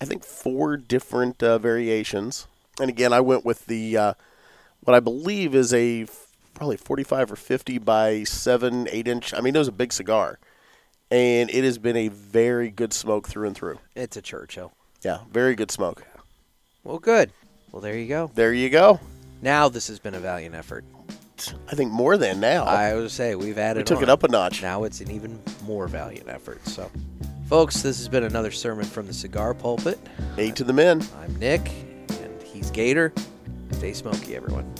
[0.00, 2.46] I think four different uh, variations.
[2.80, 4.14] And again, I went with the uh,
[4.80, 6.06] what I believe is a
[6.54, 9.34] probably 45 or 50 by 7 8 inch.
[9.34, 10.38] I mean, it was a big cigar.
[11.10, 13.78] And it has been a very good smoke through and through.
[13.96, 14.72] It's a Churchill.
[15.02, 16.04] Yeah, very good smoke.
[16.84, 17.32] Well, good.
[17.72, 18.30] Well, there you go.
[18.34, 19.00] There you go.
[19.42, 20.84] Now this has been a valiant effort.
[21.68, 22.64] I think more than now.
[22.64, 23.80] I would say we've added.
[23.80, 24.04] we took on.
[24.04, 24.60] it up a notch.
[24.62, 26.66] Now it's an even more valiant effort.
[26.66, 26.90] So,
[27.48, 29.98] folks, this has been another sermon from the cigar pulpit.
[30.36, 31.02] Eight to the men.
[31.18, 31.70] I'm Nick,
[32.60, 33.10] he's Gator.
[33.72, 34.70] Stay smoky, everyone.